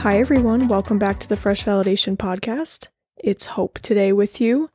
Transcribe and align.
Hi, 0.00 0.18
everyone. 0.18 0.66
Welcome 0.66 0.98
back 0.98 1.20
to 1.20 1.28
the 1.28 1.36
Fresh 1.36 1.66
Validation 1.66 2.16
Podcast. 2.16 2.88
It's 3.18 3.44
Hope 3.44 3.78
today 3.80 4.14
with 4.14 4.40
you, 4.40 4.70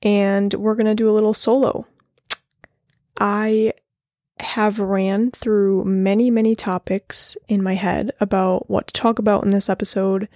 and 0.00 0.54
we're 0.54 0.76
going 0.76 0.86
to 0.86 0.94
do 0.94 1.10
a 1.10 1.12
little 1.12 1.34
solo. 1.34 1.88
I 3.18 3.72
have 4.38 4.78
ran 4.78 5.32
through 5.32 5.86
many, 5.86 6.30
many 6.30 6.54
topics 6.54 7.36
in 7.48 7.64
my 7.64 7.74
head 7.74 8.12
about 8.20 8.70
what 8.70 8.86
to 8.86 8.92
talk 8.92 9.18
about 9.18 9.42
in 9.42 9.50
this 9.50 9.68
episode, 9.68 10.28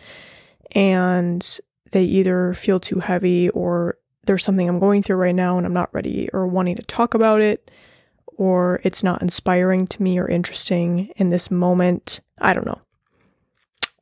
and 0.72 1.60
they 1.92 2.02
either 2.02 2.54
feel 2.54 2.80
too 2.80 2.98
heavy 2.98 3.50
or 3.50 3.98
there's 4.24 4.42
something 4.42 4.68
I'm 4.68 4.80
going 4.80 5.04
through 5.04 5.18
right 5.18 5.32
now 5.32 5.58
and 5.58 5.64
I'm 5.64 5.72
not 5.72 5.94
ready 5.94 6.28
or 6.32 6.48
wanting 6.48 6.74
to 6.74 6.82
talk 6.82 7.14
about 7.14 7.40
it, 7.40 7.70
or 8.26 8.80
it's 8.82 9.04
not 9.04 9.22
inspiring 9.22 9.86
to 9.86 10.02
me 10.02 10.18
or 10.18 10.28
interesting 10.28 11.12
in 11.14 11.30
this 11.30 11.52
moment. 11.52 12.18
I 12.40 12.52
don't 12.52 12.66
know. 12.66 12.80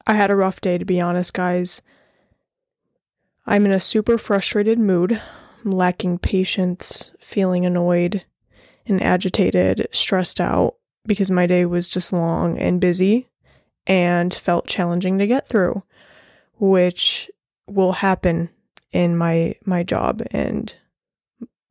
I 0.07 0.15
had 0.15 0.31
a 0.31 0.37
rough 0.37 0.61
day, 0.61 0.79
to 0.79 0.85
be 0.85 1.01
honest, 1.01 1.33
guys. 1.35 1.81
I'm 3.47 3.67
in 3.67 3.73
a 3.73 3.81
super 3.81 4.19
frustrated 4.19 4.79
mood, 4.79 5.21
I'm 5.65 5.73
lacking 5.73 6.19
patience, 6.19 7.13
feeling 7.19 7.65
annoyed 7.65 8.25
and 8.87 9.03
agitated, 9.03 9.89
stressed 9.93 10.41
out 10.41 10.77
because 11.07 11.31
my 11.31 11.47
day 11.47 11.65
was 11.65 11.89
just 11.89 12.13
long 12.13 12.59
and 12.59 12.81
busy 12.81 13.29
and 13.87 14.33
felt 14.33 14.67
challenging 14.67 15.19
to 15.19 15.27
get 15.27 15.49
through, 15.49 15.83
which 16.59 17.31
will 17.67 17.93
happen 17.93 18.51
in 18.93 19.17
my 19.17 19.55
my 19.65 19.83
job 19.83 20.23
and 20.31 20.75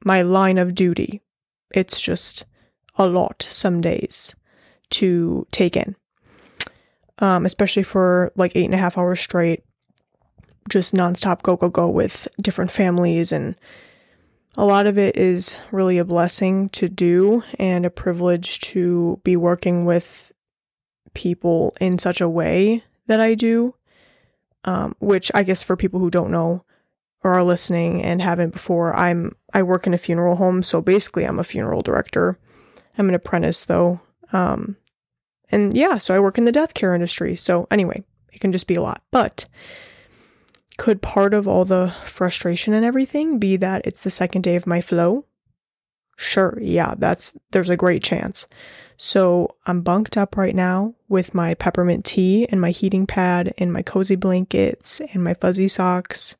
my 0.03 0.21
line 0.21 0.57
of 0.57 0.75
duty. 0.75 1.21
It's 1.73 2.01
just 2.01 2.45
a 2.95 3.07
lot 3.07 3.47
some 3.49 3.79
days 3.79 4.35
to 4.89 5.47
take 5.51 5.77
in 5.77 5.95
um, 7.19 7.45
especially 7.45 7.83
for 7.83 8.31
like 8.35 8.55
eight 8.55 8.65
and 8.65 8.73
a 8.73 8.77
half 8.77 8.97
hours 8.97 9.19
straight, 9.19 9.63
just 10.69 10.93
nonstop 10.93 11.41
go, 11.41 11.55
go, 11.55 11.69
go 11.69 11.89
with 11.89 12.27
different 12.41 12.71
families. 12.71 13.31
And 13.31 13.55
a 14.57 14.65
lot 14.65 14.87
of 14.87 14.97
it 14.97 15.15
is 15.17 15.57
really 15.71 15.97
a 15.97 16.05
blessing 16.05 16.69
to 16.69 16.89
do 16.89 17.43
and 17.57 17.85
a 17.85 17.89
privilege 17.89 18.59
to 18.59 19.19
be 19.23 19.35
working 19.35 19.85
with 19.85 20.31
people 21.13 21.75
in 21.79 21.99
such 21.99 22.21
a 22.21 22.29
way 22.29 22.83
that 23.07 23.19
I 23.19 23.35
do. 23.35 23.75
Um, 24.63 24.95
which 24.99 25.31
I 25.33 25.41
guess 25.41 25.63
for 25.63 25.75
people 25.75 25.99
who 25.99 26.11
don't 26.11 26.29
know 26.29 26.63
or 27.23 27.33
are 27.33 27.43
listening 27.43 28.03
and 28.03 28.21
haven't 28.21 28.53
before, 28.53 28.95
I'm 28.95 29.31
I 29.53 29.63
work 29.63 29.87
in 29.87 29.93
a 29.95 29.97
funeral 29.97 30.35
home, 30.35 30.61
so 30.61 30.81
basically 30.81 31.25
I'm 31.25 31.39
a 31.39 31.43
funeral 31.43 31.81
director. 31.81 32.37
I'm 32.95 33.09
an 33.09 33.15
apprentice 33.15 33.63
though. 33.63 34.01
Um, 34.33 34.77
and 35.51 35.75
yeah, 35.75 35.97
so 35.97 36.15
I 36.15 36.19
work 36.19 36.37
in 36.37 36.45
the 36.45 36.51
death 36.51 36.73
care 36.73 36.93
industry. 36.93 37.35
So 37.35 37.67
anyway, 37.71 38.03
it 38.31 38.39
can 38.39 38.51
just 38.51 38.67
be 38.67 38.75
a 38.75 38.81
lot. 38.81 39.03
But 39.11 39.45
could 40.77 41.01
part 41.01 41.33
of 41.33 41.47
all 41.47 41.65
the 41.65 41.93
frustration 42.05 42.73
and 42.73 42.85
everything 42.85 43.39
be 43.39 43.57
that 43.57 43.85
it's 43.85 44.03
the 44.03 44.11
second 44.11 44.41
day 44.41 44.55
of 44.55 44.65
my 44.65 44.81
flow? 44.81 45.25
Sure, 46.17 46.57
yeah, 46.61 46.95
that's 46.97 47.35
there's 47.51 47.69
a 47.69 47.77
great 47.77 48.03
chance. 48.03 48.47
So 48.97 49.55
I'm 49.65 49.81
bunked 49.81 50.15
up 50.15 50.37
right 50.37 50.55
now 50.55 50.93
with 51.09 51.33
my 51.33 51.55
peppermint 51.55 52.05
tea 52.05 52.47
and 52.49 52.61
my 52.61 52.69
heating 52.69 53.07
pad 53.07 53.53
and 53.57 53.73
my 53.73 53.81
cozy 53.81 54.15
blankets 54.15 55.01
and 55.13 55.23
my 55.23 55.33
fuzzy 55.33 55.67
socks. 55.67 56.35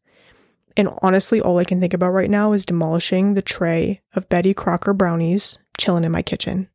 And 0.78 0.90
honestly, 1.02 1.42
all 1.42 1.58
I 1.58 1.66
can 1.66 1.80
think 1.82 1.94
about 1.94 2.12
right 2.12 2.30
now 2.30 2.54
is 2.54 2.64
demolishing 2.64 3.34
the 3.34 3.42
tray 3.42 4.02
of 4.16 4.30
Betty 4.30 4.54
Crocker 4.54 4.94
brownies 4.94 5.58
chilling 5.78 6.04
in 6.04 6.12
my 6.12 6.22
kitchen. 6.22 6.70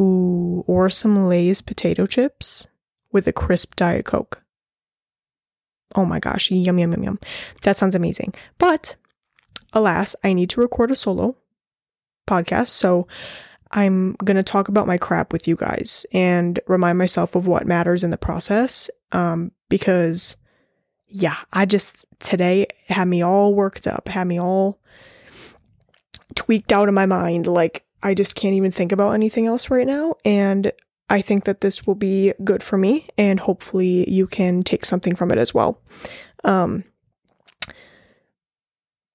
Ooh, 0.00 0.64
or 0.66 0.90
some 0.90 1.26
Lay's 1.26 1.60
potato 1.60 2.06
chips 2.06 2.66
with 3.12 3.26
a 3.26 3.32
crisp 3.32 3.74
Diet 3.76 4.04
Coke. 4.04 4.42
Oh 5.94 6.04
my 6.04 6.20
gosh, 6.20 6.50
yum, 6.50 6.78
yum, 6.78 6.92
yum, 6.92 7.02
yum. 7.02 7.18
That 7.62 7.76
sounds 7.76 7.94
amazing. 7.94 8.34
But 8.58 8.96
alas, 9.72 10.14
I 10.22 10.32
need 10.32 10.50
to 10.50 10.60
record 10.60 10.90
a 10.90 10.94
solo 10.94 11.36
podcast. 12.26 12.68
So 12.68 13.08
I'm 13.70 14.12
going 14.24 14.36
to 14.36 14.42
talk 14.42 14.68
about 14.68 14.86
my 14.86 14.98
crap 14.98 15.32
with 15.32 15.48
you 15.48 15.56
guys 15.56 16.06
and 16.12 16.60
remind 16.66 16.98
myself 16.98 17.34
of 17.34 17.46
what 17.46 17.66
matters 17.66 18.04
in 18.04 18.10
the 18.10 18.18
process. 18.18 18.90
Um, 19.12 19.52
because 19.68 20.36
yeah, 21.08 21.36
I 21.52 21.64
just 21.64 22.04
today 22.20 22.66
had 22.88 23.08
me 23.08 23.22
all 23.22 23.54
worked 23.54 23.86
up, 23.86 24.08
had 24.08 24.26
me 24.26 24.38
all 24.38 24.80
tweaked 26.34 26.72
out 26.72 26.88
of 26.88 26.94
my 26.94 27.06
mind. 27.06 27.46
Like, 27.46 27.84
I 28.02 28.14
just 28.14 28.34
can't 28.34 28.54
even 28.54 28.70
think 28.70 28.92
about 28.92 29.12
anything 29.12 29.46
else 29.46 29.70
right 29.70 29.86
now. 29.86 30.14
And 30.24 30.72
I 31.10 31.22
think 31.22 31.44
that 31.44 31.60
this 31.60 31.86
will 31.86 31.94
be 31.94 32.34
good 32.44 32.62
for 32.62 32.76
me, 32.76 33.08
and 33.16 33.40
hopefully, 33.40 34.08
you 34.10 34.26
can 34.26 34.62
take 34.62 34.84
something 34.84 35.16
from 35.16 35.30
it 35.30 35.38
as 35.38 35.54
well. 35.54 35.80
Um, 36.44 36.84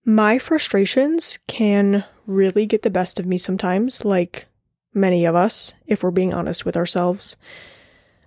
my 0.03 0.39
frustrations 0.39 1.37
can 1.47 2.03
really 2.25 2.65
get 2.65 2.81
the 2.81 2.89
best 2.89 3.19
of 3.19 3.25
me 3.25 3.37
sometimes, 3.37 4.03
like 4.03 4.47
many 4.93 5.25
of 5.25 5.35
us, 5.35 5.73
if 5.85 6.03
we're 6.03 6.11
being 6.11 6.33
honest 6.33 6.65
with 6.65 6.75
ourselves. 6.75 7.35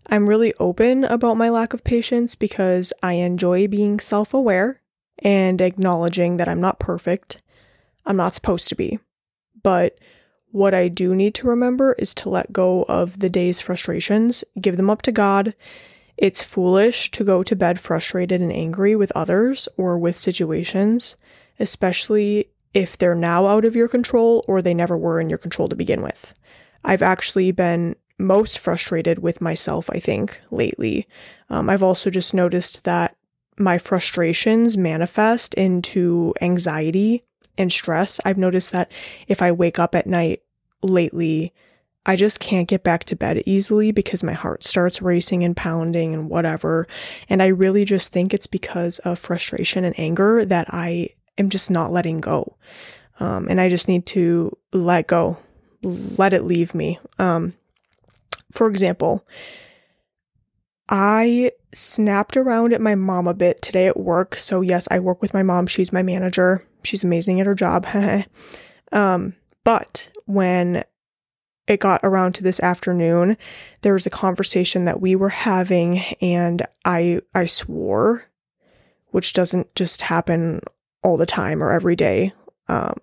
I'm 0.09 0.29
really 0.29 0.55
open 0.61 1.05
about 1.05 1.37
my 1.37 1.49
lack 1.49 1.73
of 1.73 1.83
patience 1.83 2.37
because 2.37 2.93
I 3.03 3.15
enjoy 3.15 3.67
being 3.67 3.99
self 3.99 4.33
aware 4.33 4.81
and 5.19 5.61
acknowledging 5.61 6.37
that 6.37 6.49
I'm 6.49 6.61
not 6.61 6.79
perfect. 6.79 7.43
I'm 8.05 8.17
not 8.17 8.35
supposed 8.35 8.69
to 8.69 8.77
be. 8.77 9.01
But 9.63 9.99
what 10.57 10.73
I 10.73 10.89
do 10.89 11.15
need 11.15 11.35
to 11.35 11.47
remember 11.47 11.93
is 11.99 12.15
to 12.15 12.31
let 12.31 12.51
go 12.51 12.85
of 12.85 13.19
the 13.19 13.29
day's 13.29 13.61
frustrations, 13.61 14.43
give 14.59 14.79
them 14.79 14.89
up 14.89 15.03
to 15.03 15.13
God. 15.13 15.55
It's 16.17 16.43
foolish 16.43 17.11
to 17.11 17.25
go 17.25 17.43
to 17.43 17.55
bed 17.55 17.79
frustrated 17.79 18.41
and 18.41 18.51
angry 18.51 18.97
with 18.97 19.13
others 19.15 19.69
or 19.77 19.99
with 19.99 20.17
situations, 20.17 21.15
especially 21.61 22.49
if 22.73 22.97
they're 22.97 23.15
now 23.15 23.47
out 23.47 23.67
of 23.67 23.77
your 23.77 23.87
control 23.87 24.47
or 24.49 24.63
they 24.63 24.73
never 24.73 24.97
were 24.97 25.21
in 25.21 25.29
your 25.29 25.37
control 25.37 25.69
to 25.69 25.77
begin 25.77 26.01
with. 26.01 26.33
I've 26.83 27.03
actually 27.03 27.53
been 27.53 27.95
most 28.19 28.59
frustrated 28.59 29.19
with 29.19 29.43
myself, 29.43 29.91
I 29.91 30.01
think, 30.01 30.41
lately. 30.51 31.07
Um, 31.51 31.69
I've 31.69 31.83
also 31.83 32.09
just 32.09 32.33
noticed 32.33 32.85
that 32.85 33.15
my 33.59 33.77
frustrations 33.77 34.79
manifest 34.79 35.53
into 35.53 36.33
anxiety 36.41 37.25
and 37.59 37.71
stress. 37.71 38.21
I've 38.25 38.39
noticed 38.39 38.73
that 38.73 38.91
if 39.29 39.43
I 39.43 39.53
wake 39.53 39.79
up 39.79 39.95
at 39.95 40.07
night 40.07 40.43
lately, 40.83 41.53
I 42.07 42.15
just 42.15 42.39
can't 42.39 42.69
get 42.69 42.85
back 42.85 43.05
to 43.05 43.17
bed 43.17 43.43
easily 43.47 43.91
because 43.91 44.23
my 44.23 44.33
heart 44.33 44.63
starts 44.63 45.03
racing 45.03 45.43
and 45.43 45.57
pounding 45.57 46.15
and 46.15 46.31
whatever. 46.31 46.87
And 47.29 47.43
I 47.43 47.49
really 47.49 47.85
just 47.85 48.13
think 48.13 48.33
it's 48.33 48.47
because 48.47 49.01
of 49.01 49.19
frustration 49.19 49.85
and 49.85 49.99
anger 49.99 50.45
that 50.45 50.69
I 50.73 51.11
am 51.37 51.51
just 51.51 51.71
not 51.71 51.91
letting 51.91 52.21
go. 52.21 52.57
Um, 53.19 53.49
and 53.49 53.61
I 53.61 53.69
just 53.69 53.89
need 53.89 54.07
to 54.07 54.57
let 54.73 55.09
go, 55.09 55.39
let 55.83 56.33
it 56.33 56.45
leave 56.45 56.75
me. 56.75 57.01
Um, 57.19 57.55
for 58.53 58.69
example, 58.69 59.27
I 60.89 61.51
snapped 61.73 62.37
around 62.37 62.73
at 62.73 62.81
my 62.81 62.95
mom 62.95 63.27
a 63.27 63.35
bit 63.35 63.63
today 63.63 63.89
at 63.89 63.99
work. 63.99 64.37
So, 64.37 64.61
yes, 64.61 64.87
I 64.91 65.01
work 65.01 65.21
with 65.21 65.35
my 65.35 65.43
mom. 65.43 65.67
She's 65.67 65.93
my 65.93 66.03
manager. 66.03 66.65
She's 66.85 67.03
amazing 67.03 67.41
at 67.41 67.47
her 67.47 67.55
job. 67.55 67.87
um, 68.93 69.35
but 69.67 70.11
when 70.27 70.85
it 71.67 71.81
got 71.81 71.99
around 72.05 72.37
to 72.37 72.45
this 72.45 72.61
afternoon, 72.61 73.37
there 73.81 73.95
was 73.95 74.07
a 74.07 74.11
conversation 74.11 74.85
that 74.85 75.01
we 75.01 75.17
were 75.17 75.29
having 75.29 75.99
and 76.21 76.65
I 76.85 77.21
I 77.35 77.47
swore, 77.47 78.27
which 79.09 79.33
doesn't 79.33 79.75
just 79.75 80.03
happen 80.03 80.61
all 81.03 81.17
the 81.17 81.27
time 81.27 81.65
or 81.65 81.73
every 81.73 81.97
day. 81.97 82.33
Um, 82.69 82.95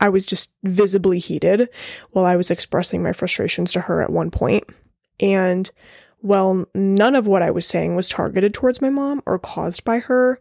I 0.00 0.10
was 0.10 0.26
just 0.26 0.52
visibly 0.62 1.18
heated 1.18 1.68
while 2.12 2.24
I 2.24 2.36
was 2.36 2.52
expressing 2.52 3.02
my 3.02 3.12
frustrations 3.12 3.72
to 3.72 3.80
her 3.80 4.00
at 4.00 4.12
one 4.12 4.30
point. 4.30 4.62
And 5.18 5.68
while 6.20 6.66
none 6.72 7.16
of 7.16 7.26
what 7.26 7.42
I 7.42 7.50
was 7.50 7.66
saying 7.66 7.96
was 7.96 8.08
targeted 8.08 8.54
towards 8.54 8.80
my 8.80 8.90
mom 8.90 9.24
or 9.26 9.40
caused 9.40 9.82
by 9.82 9.98
her, 9.98 10.40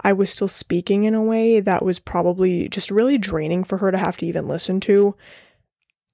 I 0.00 0.12
was 0.12 0.30
still 0.30 0.48
speaking 0.48 1.04
in 1.04 1.14
a 1.14 1.22
way 1.22 1.60
that 1.60 1.84
was 1.84 1.98
probably 1.98 2.68
just 2.68 2.90
really 2.90 3.18
draining 3.18 3.64
for 3.64 3.78
her 3.78 3.90
to 3.90 3.98
have 3.98 4.16
to 4.18 4.26
even 4.26 4.46
listen 4.46 4.80
to. 4.80 5.14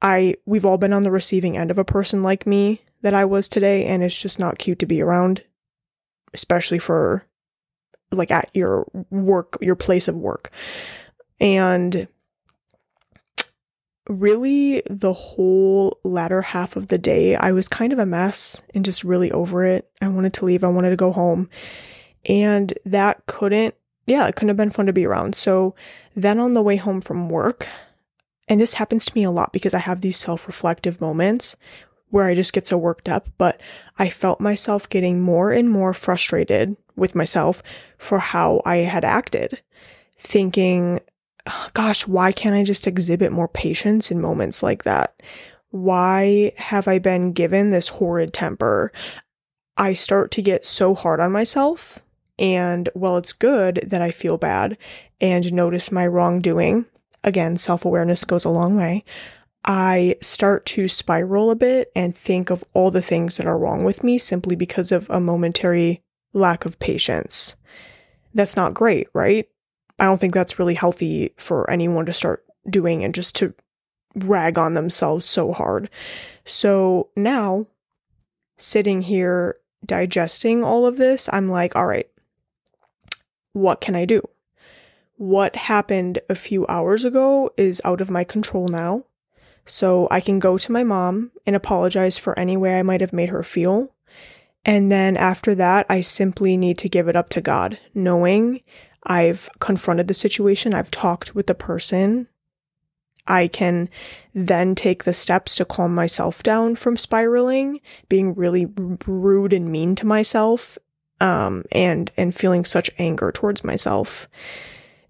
I 0.00 0.36
we've 0.46 0.64
all 0.64 0.78
been 0.78 0.92
on 0.92 1.02
the 1.02 1.10
receiving 1.10 1.56
end 1.56 1.70
of 1.70 1.78
a 1.78 1.84
person 1.84 2.22
like 2.22 2.46
me 2.46 2.82
that 3.02 3.14
I 3.14 3.24
was 3.24 3.48
today 3.48 3.84
and 3.86 4.02
it's 4.02 4.18
just 4.18 4.38
not 4.38 4.58
cute 4.58 4.78
to 4.80 4.86
be 4.86 5.00
around 5.00 5.42
especially 6.32 6.78
for 6.78 7.24
like 8.10 8.30
at 8.30 8.50
your 8.54 8.86
work 9.10 9.56
your 9.60 9.76
place 9.76 10.08
of 10.08 10.16
work. 10.16 10.50
And 11.40 12.08
really 14.08 14.82
the 14.90 15.12
whole 15.12 15.98
latter 16.04 16.42
half 16.42 16.76
of 16.76 16.88
the 16.88 16.98
day 16.98 17.36
I 17.36 17.52
was 17.52 17.68
kind 17.68 17.92
of 17.92 17.98
a 17.98 18.06
mess 18.06 18.60
and 18.74 18.84
just 18.84 19.04
really 19.04 19.32
over 19.32 19.64
it. 19.64 19.90
I 20.02 20.08
wanted 20.08 20.34
to 20.34 20.44
leave. 20.44 20.64
I 20.64 20.68
wanted 20.68 20.90
to 20.90 20.96
go 20.96 21.12
home. 21.12 21.48
And 22.26 22.72
that 22.84 23.26
couldn't 23.26 23.74
yeah, 24.06 24.26
it 24.26 24.36
couldn't 24.36 24.48
have 24.48 24.56
been 24.56 24.70
fun 24.70 24.86
to 24.86 24.92
be 24.92 25.06
around. 25.06 25.34
So 25.34 25.74
then 26.14 26.38
on 26.38 26.52
the 26.52 26.62
way 26.62 26.76
home 26.76 27.00
from 27.00 27.28
work, 27.28 27.66
and 28.48 28.60
this 28.60 28.74
happens 28.74 29.06
to 29.06 29.12
me 29.14 29.24
a 29.24 29.30
lot 29.30 29.52
because 29.52 29.74
I 29.74 29.78
have 29.78 30.00
these 30.00 30.18
self 30.18 30.46
reflective 30.46 31.00
moments 31.00 31.56
where 32.10 32.26
I 32.26 32.34
just 32.34 32.52
get 32.52 32.66
so 32.66 32.76
worked 32.76 33.08
up, 33.08 33.28
but 33.38 33.60
I 33.98 34.08
felt 34.08 34.40
myself 34.40 34.88
getting 34.88 35.20
more 35.20 35.50
and 35.50 35.68
more 35.68 35.92
frustrated 35.92 36.76
with 36.94 37.14
myself 37.14 37.62
for 37.98 38.18
how 38.18 38.62
I 38.64 38.76
had 38.76 39.04
acted, 39.04 39.60
thinking, 40.18 41.00
oh 41.46 41.68
gosh, 41.72 42.06
why 42.06 42.30
can't 42.30 42.54
I 42.54 42.62
just 42.62 42.86
exhibit 42.86 43.32
more 43.32 43.48
patience 43.48 44.10
in 44.10 44.20
moments 44.20 44.62
like 44.62 44.84
that? 44.84 45.20
Why 45.70 46.52
have 46.56 46.86
I 46.86 47.00
been 47.00 47.32
given 47.32 47.70
this 47.72 47.88
horrid 47.88 48.32
temper? 48.32 48.92
I 49.76 49.94
start 49.94 50.30
to 50.32 50.42
get 50.42 50.64
so 50.64 50.94
hard 50.94 51.18
on 51.18 51.32
myself. 51.32 52.03
And 52.38 52.88
while 52.94 53.16
it's 53.16 53.32
good 53.32 53.80
that 53.86 54.02
I 54.02 54.10
feel 54.10 54.38
bad 54.38 54.76
and 55.20 55.52
notice 55.52 55.92
my 55.92 56.06
wrongdoing, 56.06 56.86
again, 57.22 57.56
self 57.56 57.84
awareness 57.84 58.24
goes 58.24 58.44
a 58.44 58.50
long 58.50 58.76
way. 58.76 59.04
I 59.64 60.16
start 60.20 60.66
to 60.66 60.88
spiral 60.88 61.50
a 61.50 61.56
bit 61.56 61.90
and 61.96 62.14
think 62.14 62.50
of 62.50 62.64
all 62.74 62.90
the 62.90 63.00
things 63.00 63.38
that 63.38 63.46
are 63.46 63.58
wrong 63.58 63.82
with 63.82 64.04
me 64.04 64.18
simply 64.18 64.56
because 64.56 64.92
of 64.92 65.08
a 65.08 65.20
momentary 65.20 66.02
lack 66.34 66.66
of 66.66 66.78
patience. 66.78 67.54
That's 68.34 68.56
not 68.56 68.74
great, 68.74 69.08
right? 69.14 69.48
I 69.98 70.04
don't 70.04 70.20
think 70.20 70.34
that's 70.34 70.58
really 70.58 70.74
healthy 70.74 71.32
for 71.38 71.70
anyone 71.70 72.04
to 72.06 72.12
start 72.12 72.44
doing 72.68 73.04
and 73.04 73.14
just 73.14 73.36
to 73.36 73.54
rag 74.16 74.58
on 74.58 74.74
themselves 74.74 75.24
so 75.24 75.52
hard. 75.52 75.88
So 76.44 77.08
now, 77.16 77.66
sitting 78.58 79.02
here 79.02 79.56
digesting 79.86 80.62
all 80.62 80.86
of 80.86 80.98
this, 80.98 81.28
I'm 81.32 81.48
like, 81.48 81.74
all 81.76 81.86
right, 81.86 82.08
what 83.54 83.80
can 83.80 83.96
I 83.96 84.04
do? 84.04 84.20
What 85.16 85.56
happened 85.56 86.18
a 86.28 86.34
few 86.34 86.66
hours 86.66 87.04
ago 87.04 87.50
is 87.56 87.80
out 87.84 88.02
of 88.02 88.10
my 88.10 88.24
control 88.24 88.68
now. 88.68 89.04
So 89.64 90.08
I 90.10 90.20
can 90.20 90.38
go 90.38 90.58
to 90.58 90.72
my 90.72 90.84
mom 90.84 91.30
and 91.46 91.56
apologize 91.56 92.18
for 92.18 92.38
any 92.38 92.56
way 92.56 92.78
I 92.78 92.82
might 92.82 93.00
have 93.00 93.14
made 93.14 93.30
her 93.30 93.42
feel. 93.42 93.94
And 94.64 94.90
then 94.90 95.16
after 95.16 95.54
that, 95.54 95.86
I 95.88 96.00
simply 96.00 96.56
need 96.56 96.78
to 96.78 96.88
give 96.88 97.08
it 97.08 97.16
up 97.16 97.28
to 97.30 97.40
God, 97.40 97.78
knowing 97.94 98.60
I've 99.04 99.48
confronted 99.60 100.08
the 100.08 100.14
situation, 100.14 100.74
I've 100.74 100.90
talked 100.90 101.34
with 101.34 101.46
the 101.46 101.54
person. 101.54 102.28
I 103.26 103.48
can 103.48 103.88
then 104.34 104.74
take 104.74 105.04
the 105.04 105.14
steps 105.14 105.56
to 105.56 105.64
calm 105.64 105.94
myself 105.94 106.42
down 106.42 106.76
from 106.76 106.96
spiraling, 106.96 107.80
being 108.08 108.34
really 108.34 108.66
rude 109.06 109.52
and 109.52 109.70
mean 109.70 109.94
to 109.94 110.06
myself, 110.06 110.76
um, 111.20 111.64
and 111.72 112.10
and 112.16 112.34
feeling 112.34 112.64
such 112.64 112.90
anger 112.98 113.32
towards 113.32 113.64
myself 113.64 114.28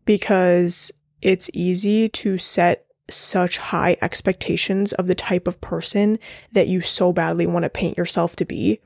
because 0.04 0.92
it's 1.22 1.50
easy 1.54 2.08
to 2.10 2.38
set 2.38 2.86
such 3.10 3.58
high 3.58 3.96
expectations 4.00 4.92
of 4.92 5.06
the 5.06 5.14
type 5.14 5.46
of 5.46 5.60
person 5.60 6.18
that 6.52 6.68
you 6.68 6.80
so 6.80 7.12
badly 7.12 7.46
want 7.46 7.64
to 7.64 7.70
paint 7.70 7.98
yourself 7.98 8.34
to 8.36 8.44
be. 8.44 8.80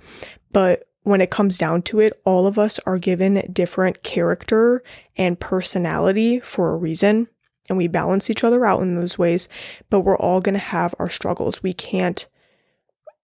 But 0.53 0.85
when 1.03 1.21
it 1.21 1.31
comes 1.31 1.57
down 1.57 1.83
to 1.83 2.01
it, 2.01 2.13
all 2.25 2.47
of 2.47 2.59
us 2.59 2.79
are 2.81 2.99
given 2.99 3.49
different 3.53 4.03
character 4.03 4.83
and 5.17 5.39
personality 5.39 6.41
for 6.41 6.73
a 6.73 6.77
reason. 6.77 7.29
And 7.69 7.79
we 7.79 7.87
balance 7.87 8.31
each 8.31 8.45
other 8.45 8.65
out 8.65 8.83
in 8.83 8.95
those 8.95 9.19
ways, 9.19 9.49
but 9.91 10.01
we're 10.01 10.17
all 10.17 10.41
going 10.41 10.55
to 10.55 10.59
have 10.59 10.95
our 10.99 11.09
struggles. 11.09 11.63
We 11.63 11.73
can't 11.73 12.27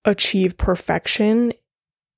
achieve 0.04 0.58
perfection 0.58 1.52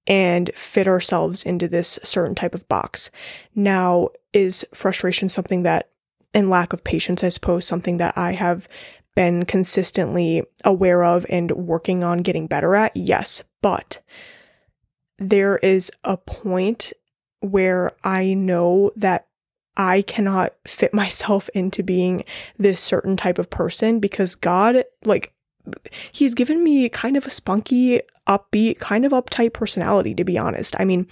and 0.07 0.51
fit 0.55 0.87
ourselves 0.87 1.45
into 1.45 1.69
this 1.69 1.99
certain 2.03 2.35
type 2.35 2.55
of 2.55 2.69
box. 2.69 3.11
Now, 3.55 4.09
is 4.33 4.67
frustration 4.73 5.29
something 5.29 5.63
that 5.63 5.91
and 6.35 6.51
lack 6.51 6.73
of 6.73 6.85
patience, 6.85 7.25
I 7.25 7.31
suppose, 7.31 7.67
something 7.67 7.97
that 7.97 8.17
I 8.17 8.33
have 8.33 8.69
been 9.15 9.47
consistently 9.47 10.45
aware 10.65 11.03
of 11.03 11.25
and 11.31 11.51
working 11.53 12.05
on 12.05 12.19
getting 12.19 12.47
better 12.47 12.77
at? 12.77 12.95
Yes, 12.95 13.43
but 13.63 14.01
there 15.19 15.57
is 15.57 15.91
a 16.05 16.19
point 16.19 16.93
where 17.41 17.93
I 18.05 18.35
know 18.35 18.93
that 18.97 19.27
I 19.77 20.03
cannot 20.03 20.55
fit 20.67 20.93
myself 20.95 21.49
into 21.55 21.83
being 21.83 22.25
this 22.59 22.81
certain 22.81 23.17
type 23.17 23.39
of 23.39 23.51
person 23.51 23.99
because 23.99 24.35
God, 24.35 24.85
like, 25.05 25.33
He's 26.13 26.35
given 26.35 26.63
me 26.63 26.89
kind 26.89 27.17
of 27.17 27.27
a 27.27 27.31
spunky, 27.31 28.01
upbeat, 28.27 28.79
kind 28.79 29.05
of 29.05 29.13
uptight 29.13 29.53
personality, 29.53 30.15
to 30.15 30.25
be 30.25 30.39
honest. 30.39 30.75
I 30.79 30.85
mean, 30.85 31.07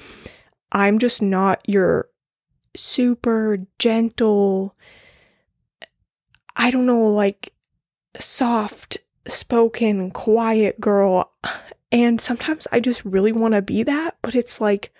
I'm 0.72 0.98
just 0.98 1.22
not 1.22 1.60
your 1.66 2.08
super 2.76 3.58
gentle, 3.78 4.76
I 6.56 6.70
don't 6.70 6.86
know, 6.86 7.06
like 7.06 7.52
soft 8.18 8.98
spoken, 9.26 10.10
quiet 10.10 10.80
girl. 10.80 11.32
And 11.92 12.20
sometimes 12.20 12.66
I 12.72 12.80
just 12.80 13.04
really 13.04 13.32
want 13.32 13.54
to 13.54 13.62
be 13.62 13.84
that, 13.84 14.16
but 14.22 14.34
it's 14.34 14.60
like, 14.60 14.92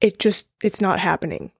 it 0.00 0.18
just, 0.18 0.50
it's 0.62 0.80
not 0.80 1.00
happening. 1.00 1.52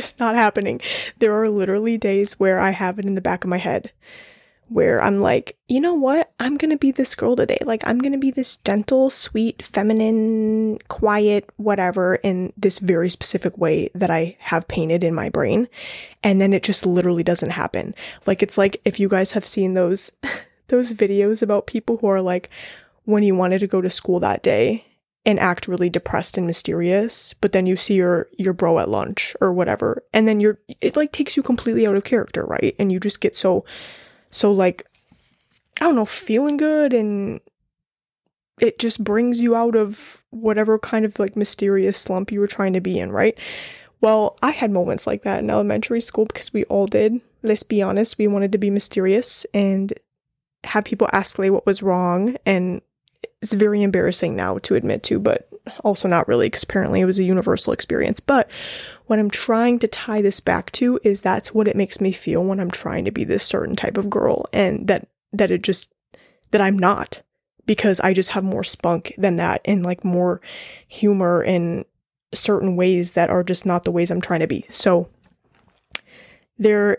Just 0.00 0.20
not 0.20 0.34
happening. 0.34 0.80
There 1.18 1.34
are 1.40 1.48
literally 1.48 1.98
days 1.98 2.38
where 2.38 2.58
I 2.58 2.70
have 2.70 2.98
it 2.98 3.04
in 3.04 3.14
the 3.14 3.20
back 3.20 3.44
of 3.44 3.50
my 3.50 3.58
head 3.58 3.92
where 4.70 5.02
I'm 5.02 5.18
like, 5.18 5.58
you 5.66 5.80
know 5.80 5.94
what? 5.94 6.32
I'm 6.38 6.56
going 6.56 6.70
to 6.70 6.78
be 6.78 6.92
this 6.92 7.16
girl 7.16 7.34
today. 7.34 7.58
Like, 7.64 7.82
I'm 7.84 7.98
going 7.98 8.12
to 8.12 8.18
be 8.18 8.30
this 8.30 8.56
gentle, 8.58 9.10
sweet, 9.10 9.64
feminine, 9.64 10.78
quiet, 10.86 11.50
whatever, 11.56 12.14
in 12.14 12.52
this 12.56 12.78
very 12.78 13.10
specific 13.10 13.58
way 13.58 13.90
that 13.96 14.10
I 14.10 14.36
have 14.38 14.68
painted 14.68 15.02
in 15.02 15.12
my 15.12 15.28
brain. 15.28 15.66
And 16.22 16.40
then 16.40 16.52
it 16.52 16.62
just 16.62 16.86
literally 16.86 17.24
doesn't 17.24 17.50
happen. 17.50 17.96
Like, 18.26 18.44
it's 18.44 18.56
like 18.56 18.80
if 18.84 19.00
you 19.00 19.08
guys 19.08 19.32
have 19.32 19.46
seen 19.46 19.74
those, 19.74 20.12
those 20.68 20.94
videos 20.94 21.42
about 21.42 21.66
people 21.66 21.96
who 21.96 22.06
are 22.06 22.22
like, 22.22 22.48
when 23.06 23.24
you 23.24 23.34
wanted 23.34 23.58
to 23.58 23.66
go 23.66 23.80
to 23.80 23.90
school 23.90 24.20
that 24.20 24.42
day 24.42 24.84
and 25.26 25.38
act 25.38 25.68
really 25.68 25.90
depressed 25.90 26.38
and 26.38 26.46
mysterious, 26.46 27.34
but 27.40 27.52
then 27.52 27.66
you 27.66 27.76
see 27.76 27.94
your 27.94 28.28
your 28.38 28.52
bro 28.52 28.78
at 28.78 28.88
lunch 28.88 29.36
or 29.40 29.52
whatever, 29.52 30.02
and 30.12 30.26
then 30.26 30.40
you're 30.40 30.58
it 30.80 30.96
like 30.96 31.12
takes 31.12 31.36
you 31.36 31.42
completely 31.42 31.86
out 31.86 31.96
of 31.96 32.04
character, 32.04 32.44
right? 32.44 32.74
And 32.78 32.90
you 32.90 32.98
just 33.00 33.20
get 33.20 33.36
so 33.36 33.64
so, 34.30 34.52
like, 34.52 34.86
I 35.80 35.84
don't 35.84 35.96
know, 35.96 36.06
feeling 36.06 36.56
good 36.56 36.94
and 36.94 37.40
it 38.60 38.78
just 38.78 39.02
brings 39.02 39.40
you 39.40 39.56
out 39.56 39.74
of 39.74 40.22
whatever 40.30 40.78
kind 40.78 41.04
of 41.04 41.18
like 41.18 41.34
mysterious 41.34 41.98
slump 41.98 42.30
you 42.30 42.40
were 42.40 42.46
trying 42.46 42.74
to 42.74 42.80
be 42.80 42.98
in, 42.98 43.10
right? 43.10 43.36
Well, 44.00 44.36
I 44.42 44.50
had 44.50 44.70
moments 44.70 45.06
like 45.06 45.22
that 45.22 45.40
in 45.40 45.50
elementary 45.50 46.00
school 46.00 46.26
because 46.26 46.52
we 46.52 46.64
all 46.64 46.86
did. 46.86 47.20
Let's 47.42 47.62
be 47.62 47.82
honest, 47.82 48.18
we 48.18 48.26
wanted 48.26 48.52
to 48.52 48.58
be 48.58 48.70
mysterious 48.70 49.46
and 49.52 49.92
have 50.64 50.84
people 50.84 51.08
ask 51.12 51.38
Lay 51.38 51.50
what 51.50 51.66
was 51.66 51.82
wrong. 51.82 52.36
And 52.44 52.82
it's 53.42 53.52
very 53.52 53.82
embarrassing 53.82 54.36
now 54.36 54.58
to 54.58 54.74
admit 54.74 55.02
to, 55.04 55.18
but 55.18 55.48
also 55.84 56.08
not 56.08 56.28
really 56.28 56.46
because 56.46 56.62
apparently 56.62 57.00
it 57.00 57.06
was 57.06 57.18
a 57.18 57.24
universal 57.24 57.72
experience. 57.72 58.20
But 58.20 58.50
what 59.06 59.18
I'm 59.18 59.30
trying 59.30 59.78
to 59.80 59.88
tie 59.88 60.22
this 60.22 60.40
back 60.40 60.70
to 60.72 60.98
is 61.02 61.20
that's 61.20 61.54
what 61.54 61.68
it 61.68 61.76
makes 61.76 62.00
me 62.00 62.12
feel 62.12 62.44
when 62.44 62.60
I'm 62.60 62.70
trying 62.70 63.04
to 63.04 63.10
be 63.10 63.24
this 63.24 63.44
certain 63.44 63.76
type 63.76 63.96
of 63.96 64.10
girl 64.10 64.46
and 64.52 64.86
that 64.88 65.08
that 65.32 65.50
it 65.50 65.62
just 65.62 65.92
that 66.50 66.60
I'm 66.60 66.78
not 66.78 67.22
because 67.66 68.00
I 68.00 68.14
just 68.14 68.30
have 68.30 68.44
more 68.44 68.64
spunk 68.64 69.14
than 69.16 69.36
that 69.36 69.60
and 69.64 69.84
like 69.84 70.04
more 70.04 70.40
humor 70.88 71.42
in 71.42 71.84
certain 72.32 72.76
ways 72.76 73.12
that 73.12 73.30
are 73.30 73.44
just 73.44 73.66
not 73.66 73.84
the 73.84 73.90
ways 73.90 74.10
I'm 74.10 74.20
trying 74.20 74.40
to 74.40 74.46
be. 74.46 74.64
So 74.68 75.08
there 76.58 76.98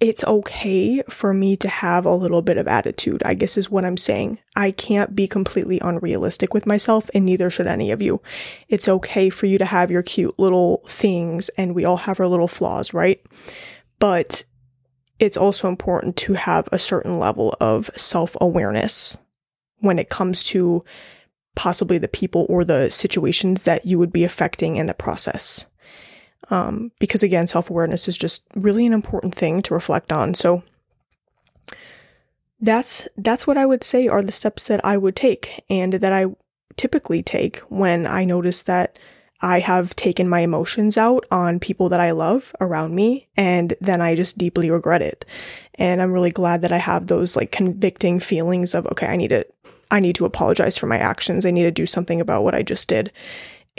it's 0.00 0.24
okay 0.24 1.02
for 1.10 1.34
me 1.34 1.56
to 1.58 1.68
have 1.68 2.06
a 2.06 2.14
little 2.14 2.40
bit 2.40 2.56
of 2.56 2.66
attitude, 2.66 3.22
I 3.22 3.34
guess 3.34 3.58
is 3.58 3.70
what 3.70 3.84
I'm 3.84 3.98
saying. 3.98 4.38
I 4.56 4.70
can't 4.70 5.14
be 5.14 5.28
completely 5.28 5.78
unrealistic 5.80 6.54
with 6.54 6.64
myself, 6.64 7.10
and 7.14 7.26
neither 7.26 7.50
should 7.50 7.66
any 7.66 7.90
of 7.90 8.00
you. 8.00 8.22
It's 8.68 8.88
okay 8.88 9.28
for 9.28 9.44
you 9.44 9.58
to 9.58 9.66
have 9.66 9.90
your 9.90 10.02
cute 10.02 10.38
little 10.38 10.82
things, 10.86 11.50
and 11.50 11.74
we 11.74 11.84
all 11.84 11.98
have 11.98 12.18
our 12.18 12.26
little 12.26 12.48
flaws, 12.48 12.94
right? 12.94 13.20
But 13.98 14.44
it's 15.18 15.36
also 15.36 15.68
important 15.68 16.16
to 16.16 16.32
have 16.32 16.66
a 16.72 16.78
certain 16.78 17.18
level 17.18 17.54
of 17.60 17.90
self 17.94 18.36
awareness 18.40 19.18
when 19.80 19.98
it 19.98 20.08
comes 20.08 20.42
to 20.44 20.82
possibly 21.56 21.98
the 21.98 22.08
people 22.08 22.46
or 22.48 22.64
the 22.64 22.88
situations 22.90 23.64
that 23.64 23.84
you 23.84 23.98
would 23.98 24.12
be 24.12 24.24
affecting 24.24 24.76
in 24.76 24.86
the 24.86 24.94
process. 24.94 25.66
Um, 26.50 26.90
because 26.98 27.22
again, 27.22 27.46
self 27.46 27.70
awareness 27.70 28.08
is 28.08 28.16
just 28.16 28.42
really 28.54 28.86
an 28.86 28.92
important 28.92 29.34
thing 29.34 29.62
to 29.62 29.74
reflect 29.74 30.12
on. 30.12 30.34
So 30.34 30.62
that's 32.60 33.08
that's 33.16 33.46
what 33.46 33.56
I 33.56 33.66
would 33.66 33.82
say 33.82 34.08
are 34.08 34.22
the 34.22 34.32
steps 34.32 34.66
that 34.66 34.84
I 34.84 34.96
would 34.96 35.16
take 35.16 35.64
and 35.70 35.94
that 35.94 36.12
I 36.12 36.26
typically 36.76 37.22
take 37.22 37.58
when 37.68 38.06
I 38.06 38.24
notice 38.24 38.62
that 38.62 38.98
I 39.42 39.60
have 39.60 39.96
taken 39.96 40.28
my 40.28 40.40
emotions 40.40 40.98
out 40.98 41.24
on 41.30 41.60
people 41.60 41.88
that 41.88 42.00
I 42.00 42.10
love 42.10 42.54
around 42.60 42.94
me 42.94 43.28
and 43.36 43.74
then 43.80 44.02
I 44.02 44.14
just 44.14 44.36
deeply 44.36 44.70
regret 44.70 45.00
it. 45.00 45.24
And 45.76 46.02
I'm 46.02 46.12
really 46.12 46.30
glad 46.30 46.60
that 46.62 46.72
I 46.72 46.76
have 46.76 47.06
those 47.06 47.36
like 47.36 47.50
convicting 47.50 48.20
feelings 48.20 48.74
of 48.74 48.86
okay, 48.88 49.06
I 49.06 49.16
need 49.16 49.28
to 49.28 49.46
I 49.90 50.00
need 50.00 50.16
to 50.16 50.26
apologize 50.26 50.76
for 50.76 50.86
my 50.86 50.98
actions. 50.98 51.46
I 51.46 51.50
need 51.50 51.64
to 51.64 51.70
do 51.70 51.86
something 51.86 52.20
about 52.20 52.44
what 52.44 52.54
I 52.54 52.62
just 52.62 52.88
did. 52.88 53.10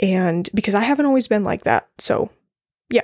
And 0.00 0.48
because 0.52 0.74
I 0.74 0.80
haven't 0.80 1.06
always 1.06 1.28
been 1.28 1.44
like 1.44 1.62
that. 1.62 1.88
So 1.98 2.30
yeah. 2.92 3.02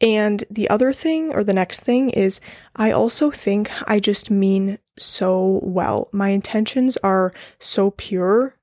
And 0.00 0.44
the 0.50 0.68
other 0.68 0.92
thing, 0.92 1.32
or 1.32 1.44
the 1.44 1.52
next 1.52 1.80
thing, 1.80 2.10
is 2.10 2.40
I 2.74 2.90
also 2.90 3.30
think 3.30 3.70
I 3.88 4.00
just 4.00 4.30
mean 4.30 4.78
so 4.98 5.60
well. 5.62 6.08
My 6.12 6.30
intentions 6.30 6.96
are 6.98 7.32
so 7.60 7.92
pure, 7.92 8.56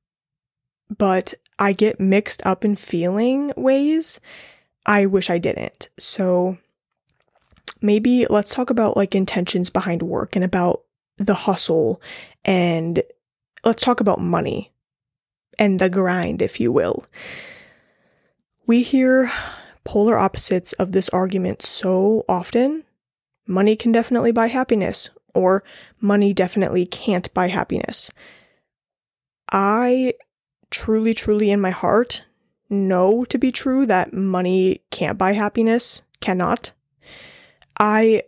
but 0.95 1.33
I 1.57 1.71
get 1.71 1.99
mixed 1.99 2.45
up 2.45 2.65
in 2.65 2.75
feeling 2.75 3.53
ways. 3.55 4.19
I 4.85 5.05
wish 5.05 5.29
I 5.29 5.37
didn't. 5.37 5.89
So 5.97 6.57
maybe 7.81 8.25
let's 8.29 8.53
talk 8.53 8.69
about 8.69 8.97
like 8.97 9.15
intentions 9.15 9.69
behind 9.69 10.01
work 10.01 10.35
and 10.35 10.43
about 10.43 10.83
the 11.17 11.33
hustle 11.33 12.01
and 12.45 13.01
let's 13.63 13.83
talk 13.83 13.99
about 13.99 14.21
money 14.21 14.71
and 15.57 15.79
the 15.79 15.89
grind, 15.89 16.41
if 16.41 16.59
you 16.59 16.71
will. 16.71 17.05
We 18.65 18.83
hear 18.83 19.31
polar 19.89 20.19
opposites 20.19 20.71
of 20.73 20.91
this 20.91 21.09
argument 21.09 21.63
so 21.63 22.23
often. 22.29 22.83
Money 23.47 23.75
can 23.75 23.91
definitely 23.91 24.31
buy 24.31 24.45
happiness, 24.45 25.09
or 25.33 25.63
money 25.99 26.31
definitely 26.31 26.85
can't 26.85 27.33
buy 27.33 27.47
happiness. 27.47 28.11
I 29.51 30.13
truly, 30.69 31.15
truly 31.15 31.49
in 31.49 31.59
my 31.59 31.71
heart 31.71 32.23
know 32.69 33.25
to 33.25 33.39
be 33.39 33.51
true 33.51 33.87
that 33.87 34.13
money 34.13 34.83
can't 34.91 35.17
buy 35.17 35.33
happiness, 35.33 36.03
cannot. 36.21 36.71
I 37.79 38.21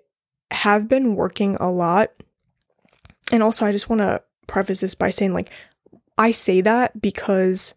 have 0.50 0.90
been 0.90 1.16
working 1.16 1.58
a 1.60 1.70
lot. 1.70 2.10
And 3.32 3.44
also, 3.44 3.68
I 3.68 3.72
just 3.72 3.88
want 3.88 4.00
to 4.00 4.24
preface 4.48 4.82
this 4.82 4.96
by 4.96 5.12
saying, 5.12 5.36
like, 5.36 5.52
I 6.18 6.32
say 6.32 6.62
that 6.62 7.00
because 7.00 7.76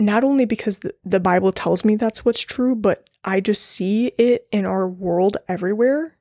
not 0.00 0.24
only 0.24 0.46
because 0.46 0.80
the, 1.04 1.20
Bible 1.20 1.52
tells 1.52 1.84
me 1.84 1.94
that's 1.94 2.24
what's 2.24 2.40
true, 2.40 2.74
but 2.74 3.08
I 3.22 3.40
just 3.40 3.62
see 3.62 4.06
it 4.18 4.46
in 4.50 4.64
our 4.64 4.88
world 4.88 5.36
everywhere 5.46 6.16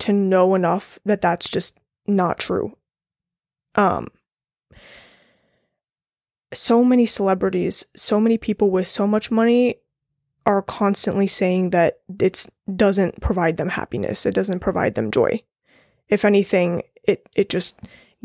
to 0.00 0.12
know 0.12 0.54
enough 0.54 0.98
that 1.04 1.22
that's 1.22 1.48
just 1.48 1.78
not 2.06 2.38
true. 2.38 2.76
Um, 3.74 4.08
so 6.52 6.84
many 6.84 7.06
celebrities, 7.06 7.86
so 7.96 8.20
many 8.20 8.36
people 8.36 8.70
with 8.70 8.86
so 8.86 9.06
much 9.06 9.30
money 9.30 9.76
are 10.44 10.62
constantly 10.62 11.26
saying 11.26 11.70
that 11.70 12.00
it 12.20 12.46
doesn't 12.76 13.20
provide 13.20 13.56
them 13.56 13.70
happiness. 13.70 14.26
It 14.26 14.34
doesn't 14.34 14.60
provide 14.60 14.94
them 14.94 15.10
joy. 15.10 15.42
If 16.08 16.24
anything, 16.24 16.82
it 17.02 17.26
it 17.34 17.48
just 17.48 17.80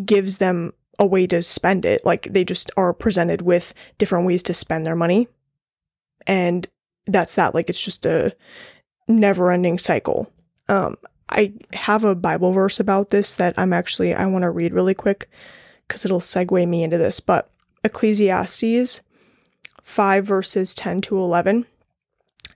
gives 0.05 0.37
them 0.37 0.73
a 1.01 1.05
way 1.05 1.25
to 1.25 1.41
spend 1.41 1.83
it. 1.83 2.05
Like 2.05 2.31
they 2.31 2.45
just 2.45 2.69
are 2.77 2.93
presented 2.93 3.41
with 3.41 3.73
different 3.97 4.27
ways 4.27 4.43
to 4.43 4.53
spend 4.53 4.85
their 4.85 4.95
money. 4.95 5.27
And 6.27 6.67
that's 7.07 7.33
that. 7.35 7.55
Like 7.55 7.71
it's 7.71 7.83
just 7.83 8.05
a 8.05 8.35
never 9.07 9.51
ending 9.51 9.79
cycle. 9.79 10.31
Um, 10.69 10.95
I 11.27 11.53
have 11.73 12.03
a 12.03 12.13
Bible 12.13 12.51
verse 12.53 12.79
about 12.79 13.09
this 13.09 13.33
that 13.33 13.55
I'm 13.57 13.73
actually, 13.73 14.13
I 14.13 14.27
want 14.27 14.43
to 14.43 14.51
read 14.51 14.73
really 14.73 14.93
quick 14.93 15.27
because 15.87 16.05
it'll 16.05 16.19
segue 16.19 16.67
me 16.67 16.83
into 16.83 16.99
this. 16.99 17.19
But 17.19 17.49
Ecclesiastes 17.83 19.01
5 19.81 20.25
verses 20.25 20.75
10 20.75 21.01
to 21.01 21.17
11 21.17 21.65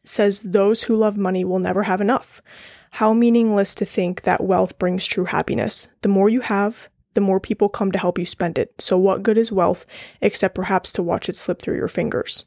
says, 0.03 0.43
Those 0.43 0.83
who 0.83 0.95
love 0.95 1.17
money 1.17 1.43
will 1.43 1.57
never 1.57 1.83
have 1.83 1.99
enough. 1.99 2.43
How 2.91 3.11
meaningless 3.11 3.73
to 3.75 3.85
think 3.85 4.21
that 4.21 4.43
wealth 4.43 4.77
brings 4.77 5.07
true 5.07 5.25
happiness. 5.25 5.87
The 6.01 6.09
more 6.09 6.29
you 6.29 6.41
have, 6.41 6.89
the 7.15 7.22
more 7.22 7.39
people 7.39 7.67
come 7.67 7.91
to 7.91 8.00
help 8.00 8.19
you 8.19 8.25
spend 8.25 8.57
it. 8.57 8.74
So, 8.79 8.98
what 8.98 9.24
good 9.24 9.38
is 9.38 9.51
wealth 9.51 9.86
except 10.22 10.55
perhaps 10.55 10.93
to 10.93 11.03
watch 11.03 11.27
it 11.27 11.36
slip 11.36 11.62
through 11.62 11.77
your 11.77 11.88
fingers? 11.88 12.45